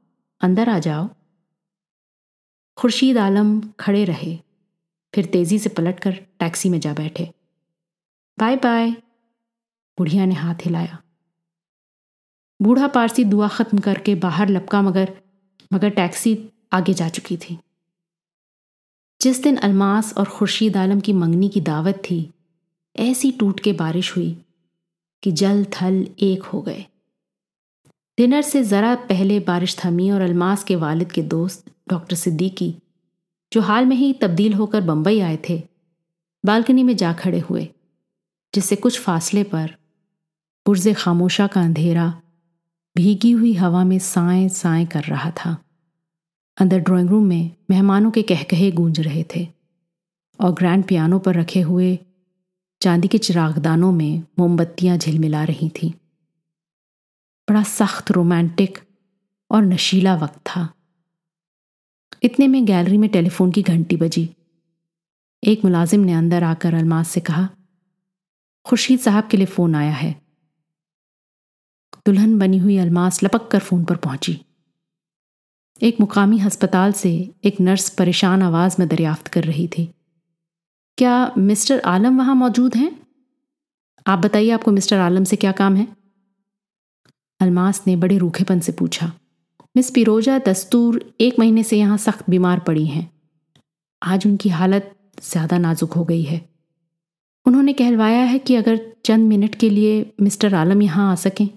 अंदर 0.42 0.70
आ 0.70 0.80
जाओ। 0.80 1.10
खुर्शीद 2.78 3.18
आलम 3.18 3.62
खड़े 3.62 4.06
रहे, 4.06 4.40
फिर 5.16 5.26
तेज़ी 5.26 5.60
से 5.60 5.70
पलटकर 5.70 6.12
टैक्सी 6.12 6.70
में 6.70 6.80
जा 6.80 6.94
बैठे। 6.94 7.34
बाय 8.40 8.56
बाय, 8.56 8.92
बुढ़िया 9.98 10.26
ने 10.26 10.36
हाथ 10.36 10.56
हिलाया। 10.56 11.04
बूढ़ा 12.62 12.88
पारसी 12.88 13.24
दुआ 13.24 13.48
खत्म 13.48 13.78
करके 13.78 14.16
बाहर 14.16 14.50
लपका 14.50 14.82
मगर 14.82 15.22
मगर 15.74 15.90
टैक्सी 15.90 16.50
आगे 16.74 16.94
जा 16.94 17.10
चुकी 17.10 17.38
थी। 17.38 17.60
जिस 19.22 19.44
दिन 19.44 19.58
अलमास 19.58 20.14
और 20.18 20.26
खुर्शीद 20.26 20.78
आलम 20.78 21.00
की 21.00 21.14
मंगनी 21.14 21.50
की 21.50 21.62
दावत 21.62 21.96
थी, 21.96 22.34
ऐसी 22.98 23.32
टूट 23.32 23.60
के 23.60 23.74
बारिश 23.74 24.16
हुई 24.16 24.43
कि 25.24 25.32
जल, 25.32 25.66
थल 25.66 26.08
एक 26.20 26.44
हो 26.44 26.62
गए। 26.62 26.86
डिनर 28.18 28.42
से 28.42 28.64
ज़रा 28.64 28.96
पहले 28.96 29.40
बारिश 29.40 29.78
थमी 29.86 30.12
और 30.12 30.22
अलमास 30.22 30.64
के 30.64 30.76
वालिद 30.76 31.12
के 31.12 31.22
दोस्त, 31.22 31.72
डॉक्टर 31.90 32.16
सिद्दीकी, 32.16 32.76
जो 33.54 33.62
हाल 33.62 33.86
में 33.86 33.96
ही 33.96 34.14
तब्दील 34.14 34.54
होकर 34.54 34.82
बंबई 34.82 35.20
आए 35.20 35.40
थे, 35.50 35.64
बालकनी 36.46 36.84
में 36.84 36.96
जा 36.96 37.14
खड़े 37.14 37.40
हुए, 37.40 37.70
जिससे 38.56 38.76
कुछ 38.76 39.00
फासले 39.00 39.44
पर 39.44 39.76
पुरज 40.66 40.94
खामोशा 40.94 41.48
का 41.48 41.62
अंधेरा 41.62 42.22
भीगी 42.98 43.32
हुई 43.32 43.54
हवा 43.54 43.84
में 43.84 44.00
साए 44.00 44.50
साए 44.50 44.86
कर 44.86 45.04
रहा 45.04 45.32
था। 45.32 45.58
अंदर 46.58 46.80
ड्राइंग 46.80 47.10
रूम 47.10 47.26
में 47.26 47.56
मेहमानों 47.70 48.12
के 48.12 48.22
कहकहे 48.22 48.72
गूंज 48.72 49.00
रहे 49.00 49.26
थे 49.36 49.48
और 50.40 50.54
ग्रैंड 50.54 50.84
पियानो 50.84 51.20
पर 51.20 51.36
रखे 51.36 51.62
हुए 51.62 52.00
चांदी 52.84 53.08
के 53.08 53.18
चिरागदानों 53.18 53.92
में 53.92 54.24
मोमबत्तियाँ 54.40 54.98
झिलमिला 54.98 55.44
रही 55.44 55.70
थीं। 55.70 55.92
बड़ा 57.50 57.64
सख्त, 57.64 58.12
रोमांटिक 58.12 58.78
और 59.52 59.62
नशीला 59.62 60.16
वक्त 60.16 60.38
था। 60.38 60.74
इतने 62.24 62.48
में 62.48 62.66
गैलरी 62.66 62.98
में 62.98 63.10
टेलीफोन 63.10 63.52
की 63.52 63.62
घंटी 63.62 63.98
बजी। 63.98 64.36
एक 65.44 65.66
मुलाजिम 65.66 66.00
ने 66.00 66.14
अंदर 66.14 66.44
आकर 66.44 66.74
अलमास 66.74 67.10
से 67.10 67.20
कहा, 67.20 67.50
खुर्शीद 68.66 69.00
साहब 69.00 69.28
के 69.28 69.38
लिए 69.38 69.46
फ़ोन 69.46 69.76
आया 69.76 69.94
है। 69.94 70.22
दुल्हन 72.06 72.40
बनी 72.40 72.58
हुई 72.58 72.78
अलमास 72.78 73.24
लपक 73.24 73.52
कर 73.52 73.60
फ़ोन 73.60 73.86
पर 73.86 73.96
पहुँची। 73.96 74.46
एक 75.82 76.00
मुकामी 76.00 76.42
अस्पताल 76.42 76.92
से 76.92 77.34
एक 77.44 77.62
नर्स 77.62 77.90
परेशान 77.90 78.42
आवाज़ 78.42 78.76
में 78.80 78.88
दरियाफ्त 78.88 79.28
कर 79.28 79.44
रही 79.44 79.68
थी। 79.68 79.94
क्या 80.98 81.32
मिस्टर 81.38 81.80
आलम 81.82 82.18
वहाँ 82.18 82.36
मौजूद 82.36 82.76
हैं? 82.76 82.92
आप 84.06 84.20
बताइए 84.20 84.50
आपको 84.52 84.72
मिस्टर 84.72 84.98
आलम 84.98 85.24
से 85.24 85.36
क्या 85.36 85.52
काम 85.52 85.76
है? 85.76 85.88
अलमास 87.40 87.82
ने 87.88 87.96
बड़े 87.96 88.18
रूखेपन 88.18 88.60
से 88.60 88.72
पूछा, 88.72 89.12
मिस 89.76 89.90
पिरोजा 89.92 90.38
दस्तूर 90.40 91.04
एक 91.22 91.40
महीने 91.40 91.64
से 91.64 91.78
यहाँ 91.78 91.98
सख्त 91.98 92.30
बीमार 92.30 92.60
पड़ी 92.60 92.86
हैं। 92.86 93.10
आज 94.02 94.28
उनकी 94.28 94.50
हालत 94.50 94.96
ज़्यादा 95.24 95.58
नाजुक 95.58 95.94
हो 95.94 96.04
गई 96.06 96.22
है। 96.24 96.42
उन्होंने 97.46 97.74
कहलवाया 97.74 98.24
है 98.24 98.40
कि 98.40 98.56
अगर 98.56 98.80
चंद 99.06 99.30
मिनट 99.30 99.56
के 99.56 99.70
लिए 99.70 100.14
मिस्टर 100.22 100.56
आलम 100.56 100.82
यहाँ 100.82 101.12
आ 101.12 101.16
सकें। 101.18 101.48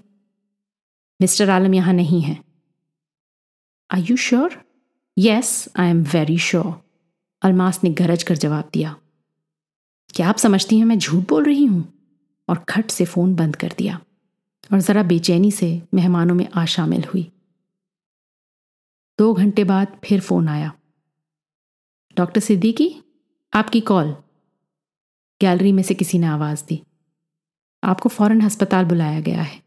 मिस्टर 1.20 1.50
आलम 1.50 1.74
यहाँ 1.74 1.94
नहीं 1.94 2.20
है। 2.22 2.38
I 3.90 4.02
you 4.02 4.16
sure 4.18 4.62
yes 5.16 5.68
I 5.76 5.90
am 5.90 6.02
very 6.04 6.38
sure 6.40 6.74
Almas 7.42 7.80
ने 7.84 7.90
गरज 7.94 8.22
कर 8.22 8.36
जवाब 8.36 8.70
दिया 8.74 8.96
क्या 10.14 10.28
आप 10.28 10.36
समझती 10.36 10.78
हैं, 10.78 10.84
मैं 10.84 10.98
झूठ 10.98 11.28
बोल 11.28 11.44
रही 11.44 11.64
हूँ? 11.64 11.92
और 12.48 12.58
खट 12.58 12.90
से 12.90 13.04
फ़ोन 13.04 13.34
बंद 13.34 13.56
कर 13.56 13.74
दिया। 13.78 14.00
और 14.72 14.80
ज़रा 14.80 15.02
बेचैनी 15.02 15.50
से 15.50 15.82
मेहमानों 15.94 16.34
में 16.34 16.48
आ 16.54 16.64
शामिल 16.64 17.04
हुई। 17.04 17.32
दो 19.18 19.34
घंटे 19.34 19.64
बाद 19.64 20.00
फिर 20.04 20.20
फ़ोन 20.20 20.48
आया। 20.48 20.72
डॉक्टर 22.16 22.40
सिद्दीकी, 22.40 23.02
आपकी 23.54 23.80
कॉल। 23.80 24.16
गैलरी 25.40 25.72
में 25.72 25.82
से 25.82 25.94
किसी 25.94 26.18
ने 26.18 26.26
आवाज़ 26.26 26.64
दी। 26.64 26.82
आपको 27.84 28.08
फ़ौरन 28.08 28.40
अस्पताल 28.40 28.84
बुलाया 28.84 29.20
गया 29.20 29.42
है। 29.42 29.62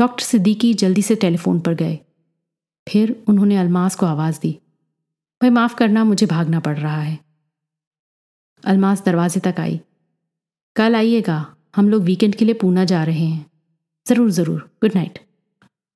डॉक्टर 0.00 0.24
सिद्दीकी 0.24 0.74
जल्दी 0.74 1.02
से 1.02 1.14
टेलीफोन 1.14 1.60
पर 1.60 1.74
गए। 1.74 1.98
फिर 2.88 3.24
उन्होंने 3.28 3.56
अलमास 3.56 3.94
को 3.94 4.06
आवाज़ 4.06 4.40
दी। 4.40 4.52
भाई 5.42 5.50
माफ़ 5.50 5.76
करना, 5.76 6.04
मुझे 6.04 6.26
भागना 6.26 6.60
पड़ 6.60 6.78
रहा 6.78 7.00
है। 7.00 7.21
अलमास 8.64 9.02
दरवाजे 9.04 9.40
तक 9.40 9.60
आई। 9.60 9.80
कल 10.76 10.94
आइएगा। 10.94 11.44
हम 11.76 11.88
लोग 11.88 12.02
वीकेंड 12.02 12.34
के 12.34 12.44
लिए 12.44 12.54
पूना 12.54 12.84
जा 12.84 13.02
रहे 13.04 13.24
हैं। 13.24 13.46
ज़रूर 14.06 14.30
ज़रूर। 14.30 14.60
गुड 14.82 14.92
नाइट 14.94 15.18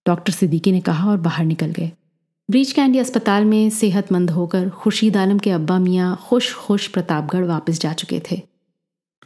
डॉक्टर 0.06 0.32
सिद्दीकी 0.32 0.72
ने 0.72 0.80
कहा 0.80 1.10
और 1.10 1.16
बाहर 1.18 1.44
निकल 1.44 1.70
गए। 1.70 1.90
ब्रीच 2.48 2.72
कैंडी 2.72 2.98
अस्पताल 2.98 3.44
में 3.44 3.70
सेहतमंद 3.70 4.30
होकर 4.30 4.68
खुर्शीद 4.72 5.16
आलम 5.16 5.38
के 5.38 5.50
अब्बा 5.50 5.78
मियाँ 5.78 6.16
खुश 6.22 6.52
खुश 6.56 6.86
प्रतापगढ़ 6.88 7.44
वापस 7.44 7.80
जा 7.80 7.92
चुके 7.92 8.20
थे। 8.30 8.40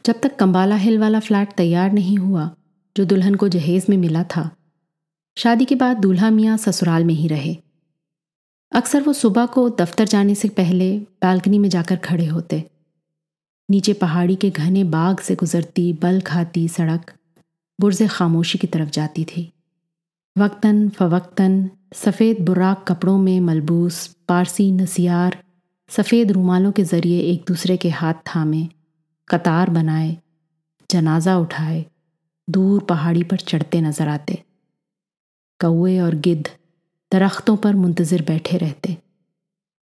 जब 0.05 0.21
तक 0.23 0.37
कंबाला 0.37 0.77
हिल 0.77 0.99
वाला 0.99 1.21
फ्लैट 1.21 1.53
तैयार 1.53 1.93
नहीं 1.93 2.17
हुआ, 2.19 2.51
जो 2.97 3.05
दुल्हन 3.05 3.35
को 3.35 3.49
जहेज 3.49 3.87
में 3.91 3.97
मिला 3.97 4.23
था, 4.27 4.51
शादी 5.37 5.65
के 5.65 5.75
बाद 5.75 5.97
दूल्हा 5.97 6.31
मियाँ 6.31 6.57
ससुराल 6.57 7.05
में 7.05 7.15
ही 7.15 7.29
रहे। 7.29 7.57
अक्सर 8.73 9.03
वो 9.03 9.13
सुबह 9.13 9.47
को 9.47 9.69
दफ्तर 9.71 10.09
जाने 10.09 10.35
से 10.35 10.49
पहले 10.49 10.91
बालकनी 11.23 11.59
में 11.59 11.69
जाकर 11.69 11.97
खड़े 11.97 12.27
होते। 12.27 12.63
नीचे 13.71 13.93
पहाड़ी 13.93 14.37
के 14.37 14.51
घने 14.51 14.85
बाग 14.85 15.19
से 15.19 15.35
गुजरती 15.35 15.93
बल 15.93 16.21
खाती 16.21 16.67
सड़क 16.69 17.13
बुरजे 17.79 18.07
खामोशी 18.09 18.59
की 18.59 18.67
तरफ़ 18.67 18.91
जाती 18.91 19.25
थी। 19.25 19.53
वक्तन 20.37 20.89
फवक्तन, 20.89 21.71
सफ़ेद 21.95 22.41
बुराक 22.41 22.85
कपड़ों 22.89 23.19
में 23.19 23.41
मलबूस, 23.41 24.07
पारसी 24.29 24.71
नसियार, 24.73 25.39
सफ़ेद 25.91 26.33
रुमालों 26.33 26.73
के 26.73 26.85
ज़रिए 26.85 27.21
एक 27.21 27.45
दूसरे 27.49 27.77
के 27.77 27.91
हाथ 27.91 28.15
थामे, 28.27 28.69
कतार 29.29 29.71
बनाए, 29.71 30.17
जनाजा 30.91 31.37
उठाए, 31.39 31.85
दूर 32.49 32.83
पहाड़ी 32.83 33.23
पर 33.23 33.37
चढ़ते 33.37 33.81
नज़र 33.81 34.09
आते। 34.09 34.43
कौए 35.61 35.99
और 35.99 36.15
गिद्ध 36.15 36.45
दरख्तों 37.13 37.57
पर 37.57 37.75
मुंतज़र 37.75 38.23
बैठे 38.23 38.57
रहते। 38.57 38.97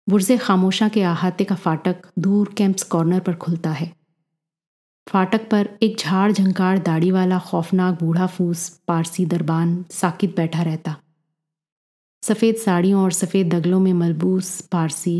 बुरजे 0.08 0.36
खामोशा 0.36 0.88
के 0.88 1.02
अहाते 1.02 1.44
का 1.44 1.54
फाटक 1.54 2.06
दूर 2.18 2.52
कैंप्स 2.56 2.82
कॉर्नर 2.84 3.20
पर 3.20 3.34
खुलता 3.34 3.70
है। 3.70 3.90
फाटक 5.06 5.48
पर 5.50 5.68
एक 5.82 5.96
झाड़ 5.98 6.32
झंकार 6.32 6.78
दाढ़ी 6.78 7.10
वाला 7.10 7.38
खौफनाक 7.38 7.98
बूढ़ा 8.00 8.26
फूस 8.26 8.68
पारसी 8.88 9.26
दरबान 9.26 9.84
साकित 9.90 10.36
बैठा 10.36 10.62
रहता। 10.62 10.96
सफ़ेद 12.22 12.56
साड़ियों 12.56 13.02
और 13.02 13.12
सफ़ेद 13.12 13.54
दगलों 13.54 13.80
में 13.80 13.92
मलबूस 13.92 14.60
पारसी 14.72 15.16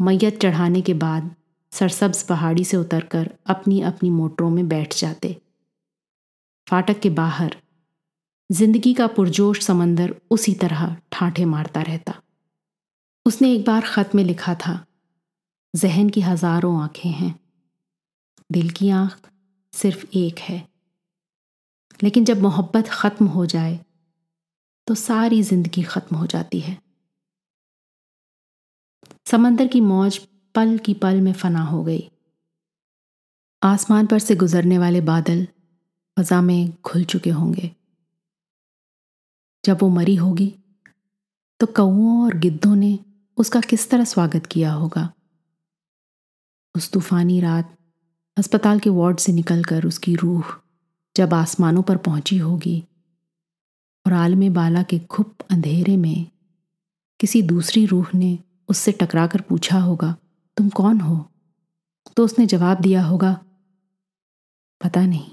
मैयत 0.00 0.40
चढ़ाने 0.42 0.80
के 0.80 0.94
बाद 0.96 1.34
सरसब्ज 1.72 2.22
पहाड़ी 2.22 2.64
से 2.64 2.76
उतरकर 2.76 3.30
अपनी 3.46 3.80
अपनी 3.84 4.10
मोटरों 4.10 4.50
में 4.50 4.68
बैठ 4.68 4.94
जाते। 4.94 5.36
फाटक 6.66 7.00
के 7.00 7.10
बाहर 7.12 7.56
ज़िंदगी 8.50 8.94
का 8.94 9.06
पुरजोश 9.06 9.64
समंदर 9.66 10.14
उसी 10.30 10.54
तरह 10.54 10.96
ठाठे 11.12 11.44
मारता 11.44 11.82
रहता। 11.82 12.20
उसने 13.26 13.52
एक 13.52 13.64
बार 13.64 13.84
खत 13.84 14.14
में 14.14 14.22
लिखा 14.24 14.54
था, 14.56 14.84
जहन 15.74 16.08
की 16.10 16.20
हज़ारों 16.20 16.80
आँखें 16.82 17.10
हैं। 17.10 17.34
दिल 18.50 18.68
की 18.70 18.90
आँख 18.90 19.28
सिर्फ़ 19.72 20.04
एक 20.14 20.38
है। 20.40 20.66
लेकिन 22.00 22.24
जब 22.24 22.42
मोहब्बत 22.42 22.88
ख़त्म 22.88 23.26
हो 23.26 23.46
जाए 23.46 23.78
तो 24.86 24.94
सारी 24.94 25.42
ज़िंदगी 25.42 25.82
ख़त्म 25.84 26.16
हो 26.16 26.26
जाती 26.26 26.60
है। 26.60 26.76
समंदर 29.26 29.66
की 29.66 29.80
मौज 29.82 30.18
पल 30.54 30.76
की 30.78 30.94
पल 30.96 31.20
में 31.20 31.32
फना 31.32 31.62
हो 31.62 31.82
गई। 31.84 32.08
आसमान 33.62 34.06
पर 34.06 34.18
से 34.18 34.36
गुजरने 34.36 34.78
वाले 34.78 35.00
बादल 35.02 35.46
फजा 36.16 36.40
में 36.42 36.70
घुल 36.84 37.04
चुके 37.04 37.30
होंगे। 37.30 37.70
जब 39.64 39.78
वो 39.82 39.88
मरी 39.90 40.14
होगी 40.16 40.54
तो 41.60 41.66
कौओं 41.66 42.24
और 42.24 42.34
गिद्धों 42.38 42.74
ने 42.76 42.98
उसका 43.38 43.60
किस 43.60 43.88
तरह 43.90 44.04
स्वागत 44.04 44.46
किया 44.46 44.72
होगा? 44.72 45.12
उस 46.74 46.90
तूफानी 46.92 47.40
रात, 47.40 47.76
अस्पताल 48.36 48.78
के 48.80 48.90
वार्ड 48.90 49.18
से 49.18 49.32
निकलकर 49.32 49.84
उसकी 49.86 50.14
रूह 50.14 50.54
जब 51.16 51.34
आसमानों 51.34 51.82
पर 51.82 51.96
पहुँची 51.96 52.38
होगी 52.38 52.78
और 54.06 54.12
आलम 54.12 54.48
बाला 54.54 54.82
के 54.82 54.98
खुप 54.98 55.42
अंधेरे 55.50 55.96
में 55.96 56.26
किसी 57.20 57.42
दूसरी 57.42 57.84
रूह 57.86 58.08
ने 58.14 58.38
उससे 58.68 58.92
टकराकर 58.92 59.40
पूछा 59.40 59.78
होगा, 59.78 60.14
तुम 60.56 60.68
कौन 60.68 61.00
हो? 61.00 61.16
तो 62.16 62.24
उसने 62.24 62.46
जवाब 62.46 62.80
दिया 62.80 63.04
होगा, 63.04 63.32
पता 64.80 65.06
नहीं, 65.06 65.30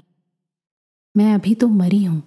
मैं 1.16 1.34
अभी 1.34 1.54
तो 1.54 1.68
मरी 1.68 2.04
हूँ। 2.04 2.22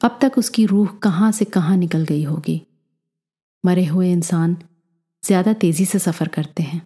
अब 0.00 0.18
तक 0.22 0.38
उसकी 0.38 0.66
रूह 0.66 0.98
कहाँ 1.02 1.32
से 1.32 1.44
कहाँ 1.44 1.76
निकल 1.76 2.04
गई 2.04 2.22
होगी? 2.24 2.62
मरे 3.64 3.84
हुए 3.84 4.10
इंसान 4.12 4.56
ज़्यादा 5.22 5.52
तेज़ी 5.52 5.84
से 5.84 5.98
सफ़र 5.98 6.28
करते 6.28 6.62
हैं। 6.62 6.80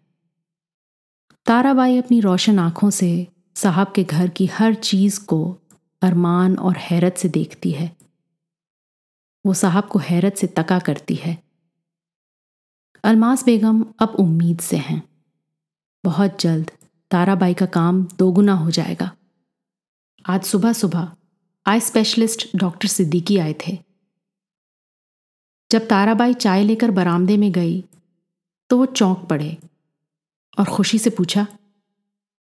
ताराबाई 1.47 1.99
अपनी 1.99 2.21
रोशन 2.21 2.59
आँखों 2.59 2.91
से 2.91 3.27
साहब 3.57 3.93
के 3.97 4.05
घर 4.05 4.29
की 4.29 4.47
हर 4.47 4.75
चीज़ 4.75 5.21
को 5.25 5.41
अरमान 6.03 6.57
और 6.57 6.77
हैरत 6.77 7.17
से 7.17 7.29
देखती 7.29 7.71
है। 7.71 7.91
वो 9.45 9.55
साहब 9.55 9.89
को 9.89 9.99
हैरत 9.99 10.37
से 10.37 10.47
तका 10.47 10.79
करती 10.79 11.15
है। 11.15 11.37
अलमास 13.05 13.45
बेगम 13.45 13.85
अब 14.01 14.17
उम्मीद 14.19 14.61
से 14.61 14.77
हैं। 14.77 15.03
बहुत 16.05 16.41
जल्द 16.41 16.71
ताराबाई 17.11 17.55
का 17.55 17.67
काम 17.67 18.03
दोगुना 18.19 18.55
हो 18.55 18.71
जाएगा। 18.71 19.11
आज 20.25 20.43
सुबह 20.43 20.73
सुबह 20.73 21.11
आई 21.67 21.81
स्पेशलिस्ट 21.81 22.49
डॉक्टर 22.57 22.89
सिद्दीकी 22.89 23.39
आए 23.39 23.55
थे। 23.67 23.79
जब 25.71 25.87
ताराबाई 25.89 26.35
चाय 26.35 26.65
लेकर 26.65 26.91
बरामदे 26.91 27.37
में 27.37 27.51
गई 27.53 27.81
तो 28.71 28.77
वो 28.79 28.87
चौंक 28.87 29.27
पड़े 29.31 29.57
और 30.59 30.65
खुशी 30.67 30.99
से 30.99 31.11
पूछा, 31.11 31.47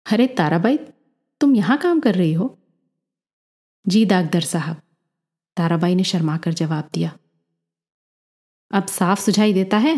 अरे 0.06 0.28
ताराबाई, 0.28 0.78
तुम 1.42 1.56
यहाँ 1.56 1.78
काम 1.78 2.00
कर 2.00 2.16
रही 2.16 2.34
हो? 2.34 2.58
जी 3.86 4.06
दागदर 4.06 4.42
साहब, 4.42 4.82
ताराबाई 5.58 5.96
ने 5.96 6.04
शर्माकर 6.04 6.54
जवाब 6.54 6.90
दिया। 6.94 7.12
अब 8.72 8.88
साफ़ 8.88 9.22
सुझाई 9.22 9.54
देता 9.54 9.78
है? 9.78 9.96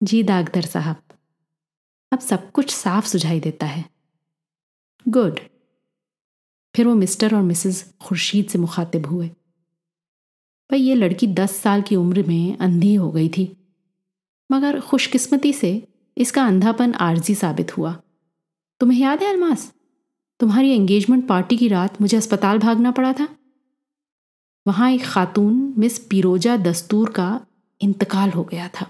जी 0.00 0.22
दागदर 0.22 0.64
साहब, 0.64 1.02
अब 2.12 2.18
सब 2.18 2.50
कुछ 2.50 2.74
साफ़ 2.74 3.06
सुझाई 3.06 3.40
देता 3.40 3.66
है। 3.66 3.84
गुड, 5.06 5.40
फिर 6.74 6.86
वो 6.86 6.94
मिस्टर 6.94 7.34
और 7.34 7.42
मिसेस 7.42 7.84
खुर्शीद 8.02 8.48
से 8.48 8.58
मुखातिब 8.58 9.06
हुए। 9.06 9.30
भाई 10.70 10.80
ये 10.80 10.94
लड़की 10.94 11.26
दस 11.26 11.56
साल 11.56 11.82
की 11.82 11.96
उम्र 11.96 12.22
में 12.22 12.56
अंधी 12.58 12.94
हो 12.94 13.10
गई 13.10 13.28
थी। 13.28 13.56
मगर 14.52 14.80
खुशकिस्मती 14.80 15.52
से 15.52 15.88
इसका 16.18 16.46
अंधापन 16.46 16.94
आर्जी 16.94 17.34
साबित 17.34 17.78
हुआ। 17.78 18.02
तुम्हें 18.80 19.00
याद 19.00 19.22
है 19.22 19.28
अलमास? 19.28 19.72
तुम्हारी 20.40 20.70
एंगेजमेंट 20.70 21.26
पार्टी 21.28 21.56
की 21.56 21.68
रात 21.68 22.00
मुझे 22.00 22.16
अस्पताल 22.16 22.58
भागना 22.58 22.90
पड़ा 22.90 23.12
था। 23.12 23.28
वहाँ 24.66 24.90
एक 24.90 25.02
खातून 25.04 25.74
मिस 25.78 25.98
पिरोजा 25.98 26.56
दस्तूर 26.56 27.10
का 27.10 27.46
इंतकाल 27.82 28.30
हो 28.30 28.44
गया 28.44 28.68
था। 28.68 28.86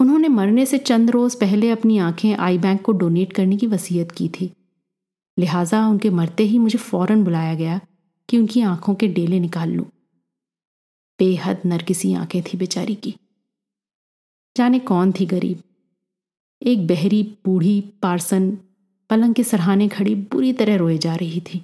उन्होंने 0.00 0.28
मरने 0.28 0.66
से 0.66 0.78
चंद 0.78 1.10
रोज 1.10 1.34
पहले 1.34 1.70
अपनी 1.70 1.98
आँखें 1.98 2.36
आई 2.36 2.58
बैंक 2.58 2.82
को 2.82 2.92
डोनेट 2.92 3.32
करने 3.32 3.56
की 3.56 3.66
वसीयत 3.66 4.12
की 4.12 4.28
थी। 4.28 4.52
लिहाजा 5.38 5.86
उनके 5.88 6.10
मरते 6.10 6.42
ही 6.42 6.58
मुझे 6.58 6.78
फ़ौरन 6.78 7.24
बुलाया 7.24 7.54
गया 7.54 7.80
कि 8.28 8.38
उनकी 8.38 8.60
आँखों 8.60 8.94
के 8.94 9.08
डेले 9.08 9.40
निकाल 9.40 9.70
लूँ। 9.70 9.86
बेहद 11.18 11.62
नरकिसी 11.66 12.14
आँखें 12.14 12.42
थी 12.42 12.56
बेचारी 12.56 12.94
की। 12.94 13.16
जाने 14.56 14.78
कौन 14.78 15.12
थी 15.12 15.26
गरीब? 15.26 15.62
एक 16.62 16.86
बहरी, 16.86 17.22
बूढ़ी, 17.44 17.80
पार्सन, 17.80 18.58
पलंग 19.10 19.34
के 19.34 19.44
सरहाने 19.44 19.88
खड़ी 19.88 20.14
बुरी 20.14 20.52
तरह 20.52 20.76
रोए 20.76 20.98
जा 20.98 21.14
रही 21.14 21.40
थी। 21.40 21.58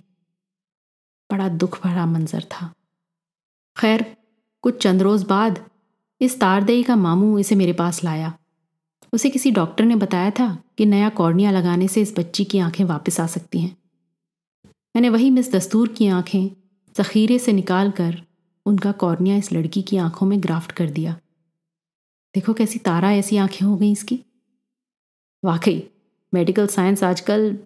बड़ा 1.31 1.49
दुख 1.49 1.85
भरा 1.85 2.07
मंजर 2.07 2.43
था। 2.43 2.75
खैर, 3.77 4.17
कुछ 4.63 4.83
चंद 4.83 5.03
रोज 5.03 5.23
बाद 5.23 5.71
इस 6.21 6.41
तारदेई 6.41 6.83
का 6.83 6.97
मामू 6.97 7.39
इसे 7.39 7.55
मेरे 7.55 7.73
पास 7.73 8.05
लाया। 8.05 8.39
उसे 9.13 9.31
किसी 9.31 9.51
डॉक्टर 9.51 9.85
ने 9.85 9.97
बताया 9.97 10.31
था 10.31 10.63
कि 10.79 10.87
नया 10.87 11.09
कॉर्निया 11.09 11.51
लगाने 11.51 11.89
से 11.89 12.03
इस 12.03 12.15
बच्ची 12.19 12.45
की 12.45 12.59
आँखें 12.59 12.85
वापस 12.85 13.21
आ 13.21 13.27
सकती 13.27 13.61
हैं। 13.61 13.77
मैंने 14.67 15.09
वही 15.09 15.31
मिस 15.31 15.53
दस्तूर 15.53 15.89
की 15.89 16.07
आँखें 16.07 16.49
जखीरे 16.97 17.39
से 17.39 17.53
निकाल 17.53 17.91
कर 17.91 18.28
उनका 18.69 18.93
कॉर्निया 18.93 19.37
इस 19.37 19.53
लड़की 19.53 19.83
की 19.83 19.97
आँखों 19.97 20.27
में 20.27 20.43
ग्राफ्ट 20.43 20.73
कर 20.73 20.91
दिया। 20.91 21.13
देखो 22.35 22.53
कैसी 22.55 22.79
तारा 22.79 23.13
ऐसी 23.13 23.37
आँखें 23.37 23.65
हो 23.67 23.77
गई 23.77 23.91
इसकी। 23.93 24.19
वाकई 25.43 25.83
मेडिकल 26.33 26.67
साइंस 26.67 27.05
आजकल 27.05 27.57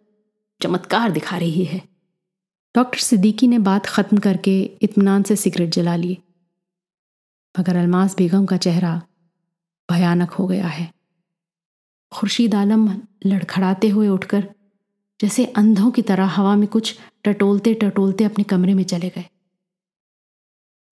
चमत्कार 0.61 1.11
दिखा 1.11 1.36
रही 1.36 1.64
है। 1.64 1.80
डॉक्टर 2.74 2.98
सिद्दीकी 2.98 3.48
ने 3.48 3.59
बात 3.59 3.86
ख़त्म 3.86 4.18
करके 4.18 4.61
इत्मीनान 4.82 5.22
से 5.22 5.36
सिगरेट 5.36 5.70
जला 5.70 5.96
लिए 5.96 6.16
मगर 7.55 7.76
अलमास 7.76 8.16
बेगम 8.16 8.46
का 8.46 8.57
चेहरा 8.57 9.00
भयानक 9.88 10.30
हो 10.30 10.46
गया 10.46 10.66
है। 10.66 10.90
खुर्शीद 12.12 12.55
आलम 12.55 12.88
लड़खड़ाते 13.26 13.88
हुए 13.88 14.09
उठकर 14.09 14.48
जैसे 15.20 15.44
अंधों 15.46 15.90
की 15.90 16.03
तरह 16.03 16.26
हवा 16.26 16.55
में 16.57 16.66
कुछ 16.68 16.98
टटोलते 17.24 17.74
टटोलते 17.74 18.24
अपने 18.24 18.44
कमरे 18.44 18.74
में 18.74 18.84
चले 18.84 19.09
गए। 19.09 19.24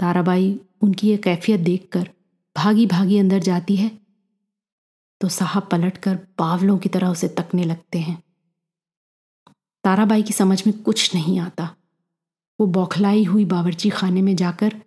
ताराबाई 0.01 0.61
उनकी 0.81 1.09
ये 1.09 1.17
कैफियत 1.17 1.61
देखकर 1.61 2.11
भागी 2.57 2.87
भागी 2.87 3.19
अंदर 3.19 3.39
जाती 3.39 3.77
है। 3.77 4.01
तो 5.21 5.29
साहब 5.29 5.69
पलटकर 5.71 6.27
बावलों 6.39 6.79
की 6.79 6.89
तरह 6.89 7.09
उसे 7.09 7.29
तकने 7.29 7.65
लगते 7.65 7.99
हैं। 7.99 8.23
ताराबाई 9.85 10.23
की 10.23 10.33
समझ 10.33 10.67
में 10.67 10.83
कुछ 10.83 11.15
नहीं 11.15 11.39
आता। 11.39 11.77
वो 12.61 12.67
बौखलाई 12.67 13.25
हुई 13.25 13.45
बावर्ची 13.45 13.91
खाने 13.91 14.23
में 14.23 14.37
जाकर 14.37 14.83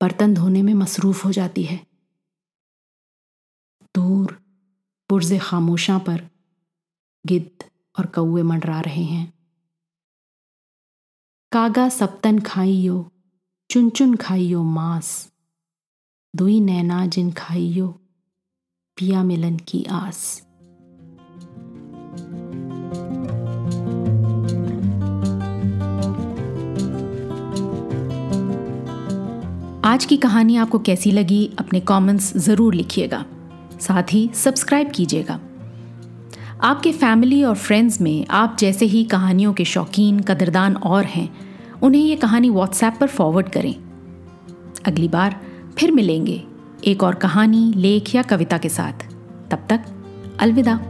बर्तन 0.00 0.34
धोने 0.34 0.62
में 0.62 0.74
मसरूफ 0.74 1.24
हो 1.24 1.32
जाती 1.32 1.62
है। 1.62 1.86
दूर 3.94 4.42
पुरजे 5.08 5.38
खामोशा 5.38 5.98
पर 5.98 6.28
गिद्ध 7.26 7.70
और 7.98 8.06
कौए 8.06 8.42
मंडरा 8.42 8.80
रहे 8.80 9.04
हैं। 9.04 9.32
कागा 11.52 11.88
सप्तन 11.88 12.38
खाइयो 12.38 13.12
चुन 13.70 13.90
चुन 13.90 14.14
खाइयो 14.16 14.62
मांस। 14.62 15.28
दुई 16.36 16.60
नैना 16.60 17.06
जिन 17.06 17.30
खाइयो, 17.30 17.86
पिया 18.96 19.22
मिलन 19.22 19.56
की 19.56 19.84
आस। 19.90 20.42
आज 29.84 30.04
की 30.04 30.16
कहानी 30.16 30.56
आपको 30.56 30.78
कैसी 30.78 31.10
लगी, 31.10 31.50
अपने 31.58 31.80
कमेंट्स 31.80 32.36
ज़रूर 32.36 32.74
लिखिएगा। 32.74 33.24
साथ 33.80 34.02
ही 34.12 34.30
सब्सक्राइब 34.34 34.90
कीजिएगा। 34.90 35.40
आपके 36.60 36.92
फैमिली 36.92 37.42
और 37.42 37.54
फ्रेंड्स 37.56 38.00
में 38.00 38.26
आप 38.30 38.56
जैसे 38.60 38.86
ही 38.86 39.04
कहानियों 39.04 39.52
के 39.52 39.64
शौकीन, 39.64 40.20
कदरदान 40.20 40.76
और 40.76 41.04
हैं 41.04 41.49
उन्हें 41.82 42.02
ये 42.02 42.16
कहानी 42.16 42.50
व्हाट्सएप 42.50 42.94
पर 43.00 43.06
फॉरवर्ड 43.06 43.48
करें। 43.48 43.74
अगली 44.84 45.08
बार 45.08 45.40
फिर 45.78 45.92
मिलेंगे 45.92 46.44
एक 46.86 47.02
और 47.02 47.14
कहानी, 47.14 47.72
लेख 47.76 48.14
या 48.14 48.22
कविता 48.22 48.58
के 48.58 48.68
साथ। 48.68 48.92
तब 49.50 49.58
तक 49.68 49.80
अलविदा। 50.40 50.80